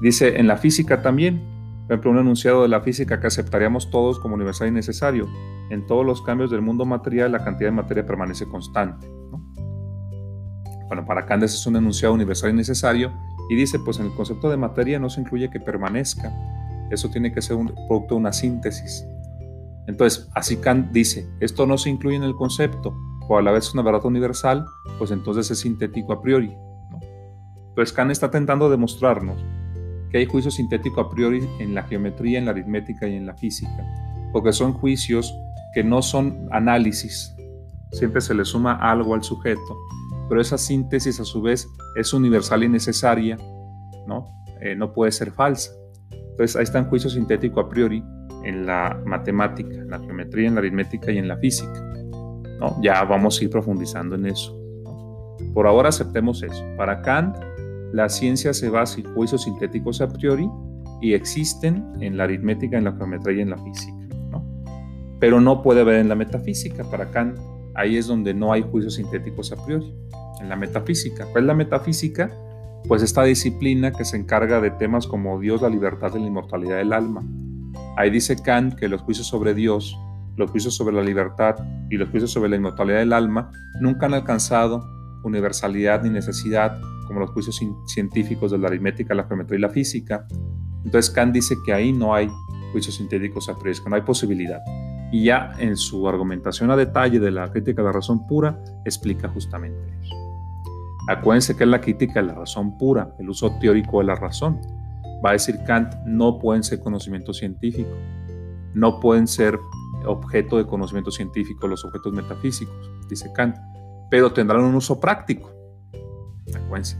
Dice, 0.00 0.38
en 0.38 0.46
la 0.46 0.56
física 0.56 1.02
también, 1.02 1.40
por 1.86 1.94
ejemplo, 1.94 2.10
un 2.12 2.18
enunciado 2.18 2.62
de 2.62 2.68
la 2.68 2.80
física 2.80 3.20
que 3.20 3.26
aceptaríamos 3.26 3.90
todos 3.90 4.18
como 4.18 4.34
universal 4.34 4.68
y 4.68 4.70
necesario. 4.70 5.28
En 5.70 5.86
todos 5.86 6.06
los 6.06 6.22
cambios 6.22 6.50
del 6.50 6.62
mundo 6.62 6.84
material, 6.84 7.32
la 7.32 7.44
cantidad 7.44 7.70
de 7.70 7.76
materia 7.76 8.06
permanece 8.06 8.46
constante. 8.46 9.08
Bueno, 10.86 11.06
para 11.06 11.24
Kant 11.24 11.42
es 11.44 11.66
un 11.66 11.76
enunciado 11.76 12.14
universal 12.14 12.50
y 12.50 12.54
necesario 12.54 13.12
y 13.48 13.56
dice, 13.56 13.78
pues 13.78 13.98
en 13.98 14.06
el 14.06 14.14
concepto 14.14 14.50
de 14.50 14.56
materia 14.56 14.98
no 14.98 15.10
se 15.10 15.20
incluye 15.20 15.50
que 15.50 15.60
permanezca. 15.60 16.32
Eso 16.90 17.08
tiene 17.10 17.32
que 17.32 17.42
ser 17.42 17.56
un 17.56 17.72
producto 17.88 18.14
de 18.14 18.20
una 18.20 18.32
síntesis. 18.32 19.06
Entonces, 19.86 20.28
así 20.34 20.56
Kant 20.56 20.92
dice, 20.92 21.28
esto 21.40 21.66
no 21.66 21.76
se 21.76 21.90
incluye 21.90 22.16
en 22.16 22.22
el 22.22 22.36
concepto, 22.36 22.94
o 23.28 23.38
a 23.38 23.42
la 23.42 23.52
vez 23.52 23.66
es 23.66 23.74
una 23.74 23.82
verdad 23.82 24.04
universal, 24.04 24.64
pues 24.98 25.10
entonces 25.10 25.50
es 25.50 25.60
sintético 25.60 26.12
a 26.12 26.22
priori. 26.22 26.54
Entonces 27.70 27.92
Kant 27.92 28.10
está 28.10 28.30
tentando 28.30 28.68
demostrarnos 28.70 29.44
que 30.10 30.18
hay 30.18 30.26
juicio 30.26 30.50
sintético 30.50 31.00
a 31.00 31.10
priori 31.10 31.48
en 31.58 31.74
la 31.74 31.82
geometría, 31.84 32.38
en 32.38 32.44
la 32.44 32.50
aritmética 32.50 33.08
y 33.08 33.16
en 33.16 33.26
la 33.26 33.34
física, 33.34 33.84
porque 34.32 34.52
son 34.52 34.74
juicios 34.74 35.34
que 35.74 35.82
no 35.82 36.02
son 36.02 36.48
análisis, 36.50 37.34
siempre 37.92 38.20
se 38.20 38.34
le 38.34 38.44
suma 38.44 38.74
algo 38.74 39.14
al 39.14 39.22
sujeto, 39.22 39.78
pero 40.32 40.40
esa 40.40 40.56
síntesis 40.56 41.20
a 41.20 41.26
su 41.26 41.42
vez 41.42 41.68
es 41.94 42.14
universal 42.14 42.64
y 42.64 42.68
necesaria, 42.70 43.36
¿no? 44.06 44.30
Eh, 44.62 44.74
no 44.74 44.94
puede 44.94 45.12
ser 45.12 45.30
falsa. 45.30 45.72
Entonces 46.10 46.56
ahí 46.56 46.62
está 46.62 46.80
un 46.80 46.86
juicio 46.86 47.10
sintético 47.10 47.60
a 47.60 47.68
priori 47.68 48.02
en 48.42 48.64
la 48.64 48.98
matemática, 49.04 49.74
en 49.74 49.90
la 49.90 49.98
geometría, 49.98 50.48
en 50.48 50.54
la 50.54 50.60
aritmética 50.60 51.12
y 51.12 51.18
en 51.18 51.28
la 51.28 51.36
física. 51.36 51.78
¿no? 52.58 52.80
Ya 52.80 53.04
vamos 53.04 53.38
a 53.38 53.44
ir 53.44 53.50
profundizando 53.50 54.14
en 54.14 54.24
eso. 54.24 54.58
Por 55.52 55.66
ahora 55.66 55.90
aceptemos 55.90 56.42
eso. 56.42 56.64
Para 56.78 57.02
Kant, 57.02 57.36
la 57.92 58.08
ciencia 58.08 58.54
se 58.54 58.70
basa 58.70 59.00
en 59.00 59.12
juicios 59.12 59.42
sintéticos 59.42 60.00
a 60.00 60.08
priori 60.08 60.48
y 61.02 61.12
existen 61.12 61.92
en 62.00 62.16
la 62.16 62.24
aritmética, 62.24 62.78
en 62.78 62.84
la 62.84 62.92
geometría 62.92 63.36
y 63.36 63.42
en 63.42 63.50
la 63.50 63.58
física. 63.58 64.08
Pero 65.20 65.42
no 65.42 65.60
puede 65.62 65.82
haber 65.82 65.96
en 65.96 66.08
la 66.08 66.14
metafísica. 66.14 66.84
Para 66.84 67.10
Kant, 67.10 67.36
ahí 67.74 67.98
es 67.98 68.06
donde 68.06 68.34
no 68.34 68.50
hay 68.50 68.62
juicios 68.62 68.94
sintéticos 68.94 69.52
a 69.52 69.62
priori, 69.64 69.94
en 70.42 70.48
la 70.48 70.56
metafísica. 70.56 71.26
¿Cuál 71.32 71.44
es 71.44 71.48
la 71.48 71.54
metafísica? 71.54 72.30
pues 72.88 73.02
esta 73.02 73.22
disciplina 73.22 73.92
que 73.92 74.04
se 74.04 74.16
encarga 74.16 74.60
de 74.60 74.70
temas 74.70 75.06
como 75.06 75.38
Dios, 75.40 75.62
la 75.62 75.68
libertad 75.68 76.12
y 76.14 76.18
la 76.18 76.26
inmortalidad 76.26 76.78
del 76.78 76.92
alma. 76.92 77.22
Ahí 77.96 78.10
dice 78.10 78.36
Kant 78.36 78.74
que 78.74 78.88
los 78.88 79.02
juicios 79.02 79.26
sobre 79.26 79.54
Dios, 79.54 79.96
los 80.36 80.50
juicios 80.50 80.74
sobre 80.74 80.94
la 80.94 81.02
libertad 81.02 81.56
y 81.90 81.96
los 81.96 82.08
juicios 82.08 82.32
sobre 82.32 82.48
la 82.48 82.56
inmortalidad 82.56 82.98
del 82.98 83.12
alma 83.12 83.50
nunca 83.80 84.06
han 84.06 84.14
alcanzado 84.14 84.84
universalidad 85.24 86.02
ni 86.02 86.10
necesidad 86.10 86.80
como 87.06 87.20
los 87.20 87.30
juicios 87.30 87.60
científicos 87.86 88.50
de 88.50 88.58
la 88.58 88.68
aritmética, 88.68 89.14
la 89.14 89.24
geometría 89.24 89.58
y 89.58 89.62
la 89.62 89.68
física. 89.68 90.26
Entonces 90.84 91.10
Kant 91.10 91.34
dice 91.34 91.54
que 91.64 91.72
ahí 91.72 91.92
no 91.92 92.14
hay 92.14 92.28
juicios 92.72 92.96
sintéticos 92.96 93.48
a 93.48 93.54
que 93.62 93.88
no 93.88 93.96
hay 93.96 94.02
posibilidad. 94.02 94.60
Y 95.12 95.24
ya 95.24 95.52
en 95.58 95.76
su 95.76 96.08
argumentación 96.08 96.70
a 96.70 96.76
detalle 96.76 97.20
de 97.20 97.30
la 97.30 97.50
crítica 97.52 97.82
de 97.82 97.86
la 97.86 97.92
razón 97.92 98.26
pura 98.26 98.58
explica 98.84 99.28
justamente 99.28 99.78
eso. 100.02 100.21
Acuérdense 101.08 101.56
que 101.56 101.64
es 101.64 101.70
la 101.70 101.80
crítica 101.80 102.20
de 102.20 102.28
la 102.28 102.34
razón 102.34 102.78
pura, 102.78 103.14
el 103.18 103.28
uso 103.28 103.50
teórico 103.58 103.98
de 103.98 104.04
la 104.04 104.14
razón. 104.14 104.60
Va 105.24 105.30
a 105.30 105.32
decir 105.32 105.58
Kant, 105.66 105.94
no 106.06 106.38
pueden 106.38 106.62
ser 106.62 106.80
conocimiento 106.80 107.32
científico, 107.32 107.90
no 108.74 109.00
pueden 109.00 109.26
ser 109.26 109.58
objeto 110.06 110.56
de 110.56 110.66
conocimiento 110.66 111.10
científico 111.10 111.68
los 111.68 111.84
objetos 111.84 112.12
metafísicos, 112.12 112.90
dice 113.08 113.32
Kant, 113.32 113.56
pero 114.10 114.32
tendrán 114.32 114.62
un 114.62 114.74
uso 114.74 115.00
práctico. 115.00 115.50
Acuérdense, 116.54 116.96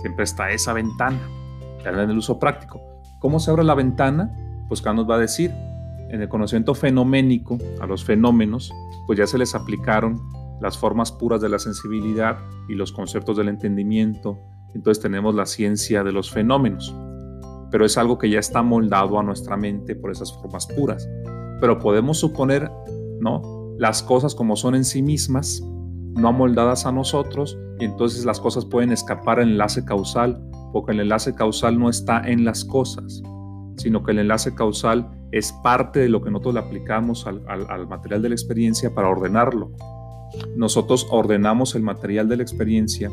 siempre 0.00 0.24
está 0.24 0.50
esa 0.50 0.72
ventana, 0.72 1.20
en 1.84 2.10
el 2.10 2.16
uso 2.16 2.38
práctico. 2.38 2.80
¿Cómo 3.20 3.40
se 3.40 3.50
abre 3.50 3.64
la 3.64 3.74
ventana? 3.74 4.32
Pues 4.68 4.80
Kant 4.80 4.96
nos 4.96 5.08
va 5.08 5.16
a 5.16 5.18
decir, 5.18 5.52
en 6.10 6.20
el 6.20 6.28
conocimiento 6.28 6.74
fenoménico, 6.74 7.58
a 7.80 7.86
los 7.86 8.04
fenómenos, 8.04 8.72
pues 9.06 9.18
ya 9.18 9.26
se 9.26 9.38
les 9.38 9.54
aplicaron 9.54 10.20
las 10.62 10.78
formas 10.78 11.10
puras 11.10 11.40
de 11.40 11.48
la 11.48 11.58
sensibilidad 11.58 12.38
y 12.68 12.74
los 12.74 12.92
conceptos 12.92 13.36
del 13.36 13.48
entendimiento. 13.48 14.38
Entonces 14.74 15.02
tenemos 15.02 15.34
la 15.34 15.44
ciencia 15.44 16.04
de 16.04 16.12
los 16.12 16.30
fenómenos, 16.30 16.94
pero 17.72 17.84
es 17.84 17.98
algo 17.98 18.16
que 18.16 18.30
ya 18.30 18.38
está 18.38 18.62
moldado 18.62 19.18
a 19.18 19.24
nuestra 19.24 19.56
mente 19.56 19.96
por 19.96 20.12
esas 20.12 20.32
formas 20.32 20.68
puras. 20.68 21.08
Pero 21.60 21.80
podemos 21.80 22.18
suponer, 22.18 22.70
¿no? 23.20 23.74
Las 23.76 24.04
cosas 24.04 24.36
como 24.36 24.54
son 24.54 24.76
en 24.76 24.84
sí 24.84 25.02
mismas, 25.02 25.60
no 26.14 26.28
amoldadas 26.28 26.86
a 26.86 26.92
nosotros, 26.92 27.58
y 27.80 27.84
entonces 27.84 28.24
las 28.24 28.38
cosas 28.38 28.64
pueden 28.64 28.92
escapar 28.92 29.40
al 29.40 29.48
enlace 29.50 29.84
causal, 29.84 30.40
porque 30.72 30.92
el 30.92 31.00
enlace 31.00 31.34
causal 31.34 31.76
no 31.76 31.90
está 31.90 32.20
en 32.20 32.44
las 32.44 32.64
cosas, 32.64 33.20
sino 33.78 34.04
que 34.04 34.12
el 34.12 34.20
enlace 34.20 34.54
causal 34.54 35.10
es 35.32 35.52
parte 35.64 35.98
de 35.98 36.08
lo 36.08 36.22
que 36.22 36.30
nosotros 36.30 36.54
le 36.54 36.60
aplicamos 36.60 37.26
al, 37.26 37.42
al 37.48 37.88
material 37.88 38.22
de 38.22 38.28
la 38.28 38.34
experiencia 38.36 38.94
para 38.94 39.08
ordenarlo. 39.08 39.72
Nosotros 40.56 41.06
ordenamos 41.10 41.74
el 41.74 41.82
material 41.82 42.28
de 42.28 42.36
la 42.36 42.42
experiencia, 42.42 43.10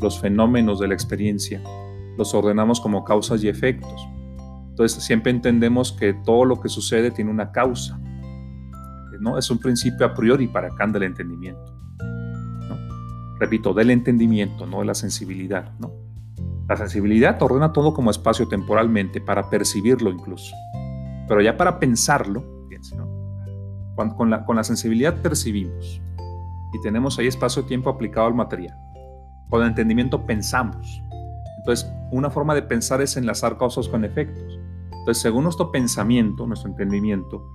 los 0.00 0.18
fenómenos 0.20 0.80
de 0.80 0.88
la 0.88 0.94
experiencia, 0.94 1.62
los 2.16 2.34
ordenamos 2.34 2.80
como 2.80 3.04
causas 3.04 3.42
y 3.42 3.48
efectos. 3.48 4.06
Entonces 4.70 5.02
siempre 5.02 5.30
entendemos 5.30 5.92
que 5.92 6.14
todo 6.14 6.44
lo 6.44 6.60
que 6.60 6.68
sucede 6.68 7.10
tiene 7.10 7.30
una 7.30 7.52
causa. 7.52 7.98
¿no? 9.20 9.38
Es 9.38 9.50
un 9.50 9.58
principio 9.58 10.06
a 10.06 10.14
priori 10.14 10.48
para 10.48 10.74
Kant 10.74 10.94
del 10.94 11.04
entendimiento. 11.04 11.72
Repito, 13.38 13.74
del 13.74 13.90
entendimiento, 13.90 14.66
no 14.66 14.80
de 14.80 14.86
la 14.86 14.94
sensibilidad. 14.94 15.72
¿no? 15.78 15.92
La 16.68 16.76
sensibilidad 16.76 17.40
ordena 17.42 17.72
todo 17.72 17.94
como 17.94 18.10
espacio 18.10 18.48
temporalmente, 18.48 19.20
para 19.20 19.48
percibirlo 19.50 20.10
incluso. 20.10 20.54
Pero 21.28 21.40
ya 21.40 21.56
para 21.56 21.78
pensarlo, 21.78 22.66
fíjense, 22.68 22.96
con, 24.16 24.30
la, 24.30 24.44
con 24.44 24.56
la 24.56 24.64
sensibilidad 24.64 25.20
percibimos 25.22 26.00
y 26.72 26.80
tenemos 26.80 27.18
ahí 27.18 27.26
espacio-tiempo 27.26 27.90
aplicado 27.90 28.26
al 28.26 28.34
material. 28.34 28.76
Con 29.48 29.62
el 29.62 29.68
entendimiento 29.68 30.24
pensamos. 30.24 31.02
Entonces, 31.58 31.92
una 32.10 32.30
forma 32.30 32.54
de 32.54 32.62
pensar 32.62 33.02
es 33.02 33.16
enlazar 33.16 33.58
causas 33.58 33.88
con 33.88 34.04
efectos. 34.04 34.58
Entonces, 34.90 35.22
según 35.22 35.44
nuestro 35.44 35.70
pensamiento, 35.70 36.46
nuestro 36.46 36.70
entendimiento, 36.70 37.46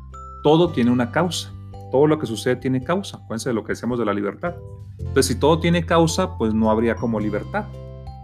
todo 0.43 0.71
tiene 0.71 0.91
una 0.91 1.11
causa. 1.11 1.51
Todo 1.91 2.05
lo 2.05 2.19
que 2.19 2.27
sucede 2.27 2.57
tiene 2.57 2.83
causa. 2.83 3.17
Acuérdense 3.17 3.49
de 3.49 3.55
lo 3.55 3.63
que 3.63 3.73
decimos 3.73 3.97
de 3.97 4.05
la 4.05 4.13
libertad. 4.13 4.55
Entonces, 4.99 5.25
si 5.25 5.35
todo 5.35 5.59
tiene 5.59 5.85
causa, 5.85 6.37
pues 6.37 6.53
no 6.53 6.69
habría 6.69 6.95
como 6.95 7.19
libertad. 7.19 7.65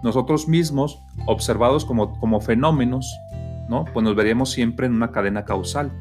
Nosotros 0.04 0.48
mismos, 0.48 1.02
observados 1.26 1.86
como, 1.86 2.20
como 2.20 2.42
fenómenos, 2.42 3.12
¿no? 3.70 3.86
pues 3.86 4.04
nos 4.04 4.16
veríamos 4.16 4.52
siempre 4.52 4.86
en 4.86 4.94
una 4.94 5.12
cadena 5.12 5.46
causal. 5.46 5.92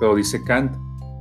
Pero 0.00 0.14
dice 0.16 0.42
Kant, 0.44 0.76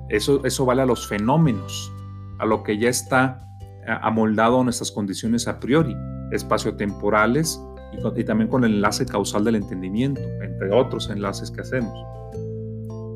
eso, 0.09 0.43
eso 0.43 0.65
vale 0.65 0.81
a 0.81 0.85
los 0.85 1.07
fenómenos 1.07 1.93
a 2.41 2.45
lo 2.45 2.63
que 2.63 2.77
ya 2.77 2.89
está 2.89 3.47
eh, 3.61 3.95
amoldado 4.01 4.59
a 4.59 4.63
nuestras 4.63 4.91
condiciones 4.91 5.47
a 5.47 5.59
priori, 5.59 5.95
espaciotemporales 6.31 7.61
y, 7.93 8.19
y 8.19 8.23
también 8.23 8.49
con 8.49 8.63
el 8.63 8.73
enlace 8.73 9.05
causal 9.05 9.43
del 9.43 9.55
entendimiento, 9.55 10.21
entre 10.41 10.73
otros 10.73 11.09
enlaces 11.09 11.51
que 11.51 11.61
hacemos. 11.61 11.93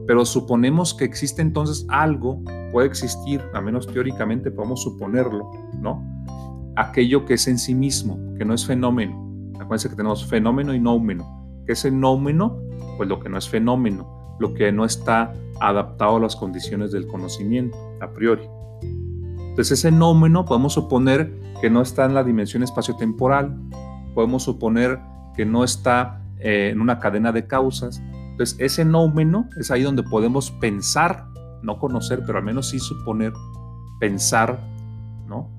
Pero 0.08 0.24
suponemos 0.26 0.94
que 0.94 1.06
existe 1.06 1.42
entonces 1.42 1.88
algo, 1.90 2.40
puede 2.72 2.88
existir, 2.88 3.42
al 3.56 3.64
menos 3.64 3.88
teóricamente 3.88 4.52
podemos 4.52 4.84
suponerlo, 4.84 5.50
¿no? 5.82 6.04
Aquello 6.76 7.26
que 7.26 7.34
es 7.34 7.48
en 7.48 7.58
sí 7.58 7.74
mismo, 7.74 8.20
que 8.38 8.46
no 8.46 8.54
es 8.54 8.64
fenómeno. 8.64 9.26
Acuérdense 9.56 9.90
que 9.90 9.96
tenemos 9.96 10.24
fenómeno 10.24 10.76
y 10.76 10.80
nómeno. 10.80 11.64
¿Qué 11.66 11.72
es 11.72 11.84
el 11.86 12.00
nómeno? 12.00 12.60
Pues 12.98 13.10
lo 13.10 13.20
que 13.20 13.30
no 13.30 13.40
es 13.40 13.50
fenómeno, 13.50 14.38
lo 14.40 14.54
que 14.54 14.72
no 14.72 14.86
está 14.86 15.34
adaptado 15.60 16.18
a 16.18 16.20
las 16.20 16.36
condiciones 16.36 16.92
del 16.92 17.08
conocimiento 17.08 17.76
a 18.02 18.12
priori. 18.14 18.48
Entonces 19.56 19.80
ese 19.80 19.89
nómeno 19.89 20.44
podemos 20.44 20.74
suponer 20.74 21.34
que 21.62 21.70
no 21.70 21.82
está 21.82 22.04
en 22.04 22.13
la 22.13 22.26
dimensión 22.26 22.62
espaciotemporal, 22.62 23.58
podemos 24.13 24.44
suponer 24.44 25.00
que 25.34 25.46
no 25.46 25.63
está 25.63 26.22
eh, 26.39 26.72
en 26.74 26.82
una 26.82 27.00
cadena 27.00 27.32
de 27.32 27.48
causas. 27.48 28.02
Entonces 28.32 28.58
ese 28.60 28.84
nómeno 28.84 29.48
es 29.58 29.72
ahí 29.72 29.82
donde 29.82 30.04
podemos 30.04 30.52
pensar, 30.52 31.28
no 31.63 31.80
conocer, 31.80 32.24
pero 32.26 32.39
al 32.39 32.44
menos 32.44 32.68
sí 32.68 32.80
suponer, 32.80 33.32
pensar, 34.02 34.60
¿no? 35.26 35.50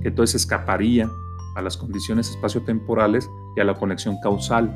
Que 0.00 0.08
entonces 0.08 0.42
escaparía 0.42 1.08
a 1.54 1.62
las 1.62 1.76
condiciones 1.76 2.28
espaciotemporales 2.28 3.30
y 3.56 3.60
a 3.60 3.64
la 3.64 3.74
conexión 3.74 4.16
causal. 4.20 4.68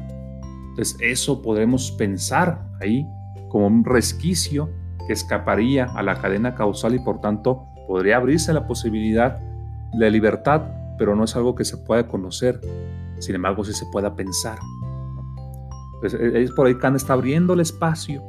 Entonces 0.69 0.97
eso 1.01 1.43
podemos 1.43 1.91
pensar 1.91 2.71
ahí 2.81 3.05
como 3.49 3.67
un 3.67 3.85
resquicio 3.85 4.71
que 5.09 5.15
escaparía 5.15 5.87
a 5.87 6.05
la 6.05 6.21
cadena 6.21 6.55
causal 6.55 6.95
y 6.95 7.01
por 7.01 7.21
tanto 7.21 7.67
podría 7.87 8.17
abrirse 8.17 8.53
la 8.53 8.67
posibilidad 8.67 9.39
de 9.93 10.11
libertad, 10.11 10.63
pero 10.99 11.15
no 11.15 11.25
es 11.25 11.37
algo 11.37 11.55
que 11.55 11.65
se 11.65 11.77
pueda 11.77 12.07
conocer, 12.07 12.61
sin 13.19 13.35
embargo 13.35 13.65
sí 13.65 13.73
se 13.73 13.87
pueda 13.87 14.15
pensar. 14.15 14.59
Pues, 16.01 16.15
e, 16.15 16.43
es 16.43 16.51
por 16.53 16.67
ahí 16.67 16.77
Kant 16.77 16.97
está 16.97 17.15
abriendo 17.15 17.55
el 17.55 17.61
espacio 17.61 18.23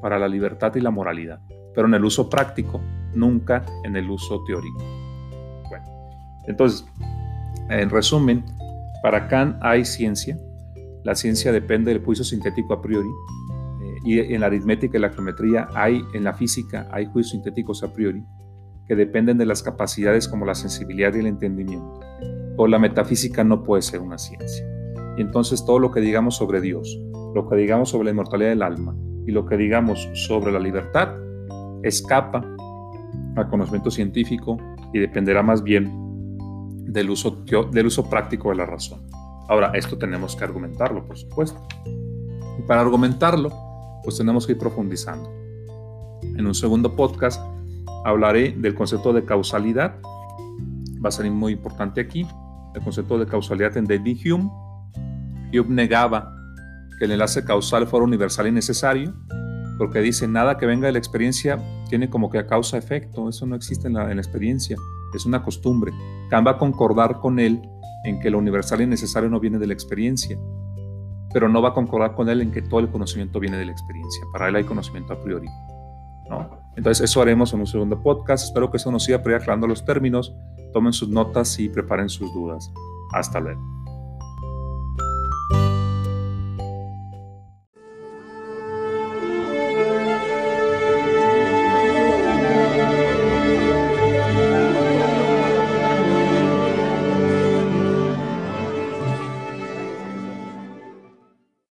para 0.00 0.18
la 0.18 0.28
libertad 0.28 0.74
y 0.76 0.80
la 0.80 0.90
moralidad, 0.90 1.40
pero 1.74 1.88
en 1.88 1.94
el 1.94 2.04
uso 2.04 2.28
práctico, 2.30 2.80
nunca 3.14 3.64
en 3.84 3.96
el 3.96 4.08
uso 4.10 4.42
teórico. 4.44 4.78
Bueno, 5.68 5.84
entonces, 6.46 6.86
en 7.70 7.90
resumen, 7.90 8.44
para 9.02 9.28
Kant 9.28 9.56
hay 9.60 9.84
ciencia, 9.84 10.38
la 11.04 11.14
ciencia 11.14 11.52
depende 11.52 11.92
del 11.92 12.04
juicio 12.04 12.24
sintético 12.24 12.74
a 12.74 12.82
priori, 12.82 13.08
eh, 13.08 13.96
y 14.04 14.34
en 14.34 14.40
la 14.40 14.46
aritmética 14.46 14.98
y 14.98 15.00
la 15.00 15.10
geometría 15.10 15.68
hay, 15.74 16.04
en 16.14 16.24
la 16.24 16.34
física 16.34 16.88
hay 16.92 17.06
juicios 17.06 17.32
sintéticos 17.32 17.82
a 17.82 17.92
priori, 17.92 18.24
que 18.88 18.96
dependen 18.96 19.38
de 19.38 19.46
las 19.46 19.62
capacidades 19.62 20.26
como 20.26 20.46
la 20.46 20.54
sensibilidad 20.54 21.14
y 21.14 21.18
el 21.18 21.26
entendimiento. 21.26 22.00
O 22.56 22.66
la 22.66 22.78
metafísica 22.78 23.44
no 23.44 23.62
puede 23.62 23.82
ser 23.82 24.00
una 24.00 24.18
ciencia. 24.18 24.66
Y 25.16 25.20
entonces 25.20 25.64
todo 25.64 25.78
lo 25.78 25.90
que 25.90 26.00
digamos 26.00 26.36
sobre 26.36 26.60
Dios, 26.60 26.98
lo 27.34 27.48
que 27.48 27.56
digamos 27.56 27.90
sobre 27.90 28.06
la 28.06 28.10
inmortalidad 28.12 28.50
del 28.50 28.62
alma 28.62 28.96
y 29.26 29.32
lo 29.32 29.44
que 29.44 29.56
digamos 29.56 30.08
sobre 30.14 30.50
la 30.50 30.58
libertad 30.58 31.14
escapa 31.82 32.44
al 33.36 33.48
conocimiento 33.50 33.90
científico 33.90 34.56
y 34.92 34.98
dependerá 34.98 35.42
más 35.42 35.62
bien 35.62 35.92
del 36.86 37.10
uso, 37.10 37.44
del 37.70 37.86
uso 37.86 38.08
práctico 38.08 38.48
de 38.50 38.56
la 38.56 38.66
razón. 38.66 39.06
Ahora, 39.48 39.72
esto 39.74 39.98
tenemos 39.98 40.34
que 40.34 40.44
argumentarlo, 40.44 41.04
por 41.06 41.16
supuesto. 41.16 41.60
Y 42.58 42.62
para 42.62 42.80
argumentarlo, 42.80 43.50
pues 44.02 44.16
tenemos 44.16 44.46
que 44.46 44.52
ir 44.52 44.58
profundizando. 44.58 45.30
En 46.22 46.46
un 46.46 46.54
segundo 46.54 46.96
podcast 46.96 47.42
hablaré 48.04 48.52
del 48.52 48.74
concepto 48.74 49.12
de 49.12 49.24
causalidad. 49.24 49.96
Va 51.04 51.08
a 51.08 51.12
ser 51.12 51.30
muy 51.30 51.52
importante 51.52 52.00
aquí. 52.00 52.26
El 52.74 52.82
concepto 52.82 53.18
de 53.18 53.26
causalidad 53.26 53.76
en 53.76 53.86
David 53.86 54.18
Hume. 54.24 54.50
Hume 55.52 55.74
negaba 55.74 56.34
que 56.98 57.04
el 57.04 57.12
enlace 57.12 57.44
causal 57.44 57.86
fuera 57.86 58.04
universal 58.04 58.48
y 58.48 58.52
necesario, 58.52 59.14
porque 59.78 60.00
dice 60.00 60.26
nada 60.26 60.58
que 60.58 60.66
venga 60.66 60.86
de 60.86 60.92
la 60.92 60.98
experiencia 60.98 61.58
tiene 61.88 62.10
como 62.10 62.30
que 62.30 62.38
a 62.38 62.46
causa 62.46 62.76
efecto. 62.76 63.28
Eso 63.28 63.46
no 63.46 63.56
existe 63.56 63.88
en 63.88 63.94
la, 63.94 64.12
experiencia. 64.12 64.76
Es 65.14 65.24
una 65.24 65.42
costumbre. 65.42 65.92
Kant 66.30 66.46
va 66.46 66.52
a 66.52 66.58
concordar 66.58 67.20
con 67.20 67.38
él 67.38 67.62
en 68.04 68.20
que 68.20 68.30
lo 68.30 68.38
universal 68.38 68.82
y 68.82 68.86
necesario 68.86 69.28
no 69.30 69.40
viene 69.40 69.58
de 69.58 69.66
la 69.66 69.72
experiencia, 69.72 70.38
pero 71.32 71.48
no 71.48 71.62
va 71.62 71.70
a 71.70 71.74
concordar 71.74 72.14
con 72.14 72.28
él 72.28 72.42
en 72.42 72.50
que 72.50 72.62
todo 72.62 72.80
el 72.80 72.88
conocimiento 72.88 73.40
viene 73.40 73.56
de 73.56 73.64
la 73.64 73.72
experiencia. 73.72 74.24
Para 74.32 74.48
él 74.48 74.56
hay 74.56 74.64
conocimiento 74.64 75.14
a 75.14 75.22
priori. 75.22 75.48
¿no? 76.28 76.67
Entonces 76.78 77.10
eso 77.10 77.20
haremos 77.20 77.52
en 77.52 77.58
un 77.58 77.66
segundo 77.66 78.00
podcast. 78.00 78.44
Espero 78.44 78.70
que 78.70 78.76
eso 78.76 78.92
nos 78.92 79.02
siga 79.02 79.18
aclarando 79.18 79.66
los 79.66 79.84
términos. 79.84 80.32
Tomen 80.72 80.92
sus 80.92 81.08
notas 81.08 81.58
y 81.58 81.68
preparen 81.68 82.08
sus 82.08 82.32
dudas. 82.32 82.72
Hasta 83.12 83.40
luego. 83.40 83.77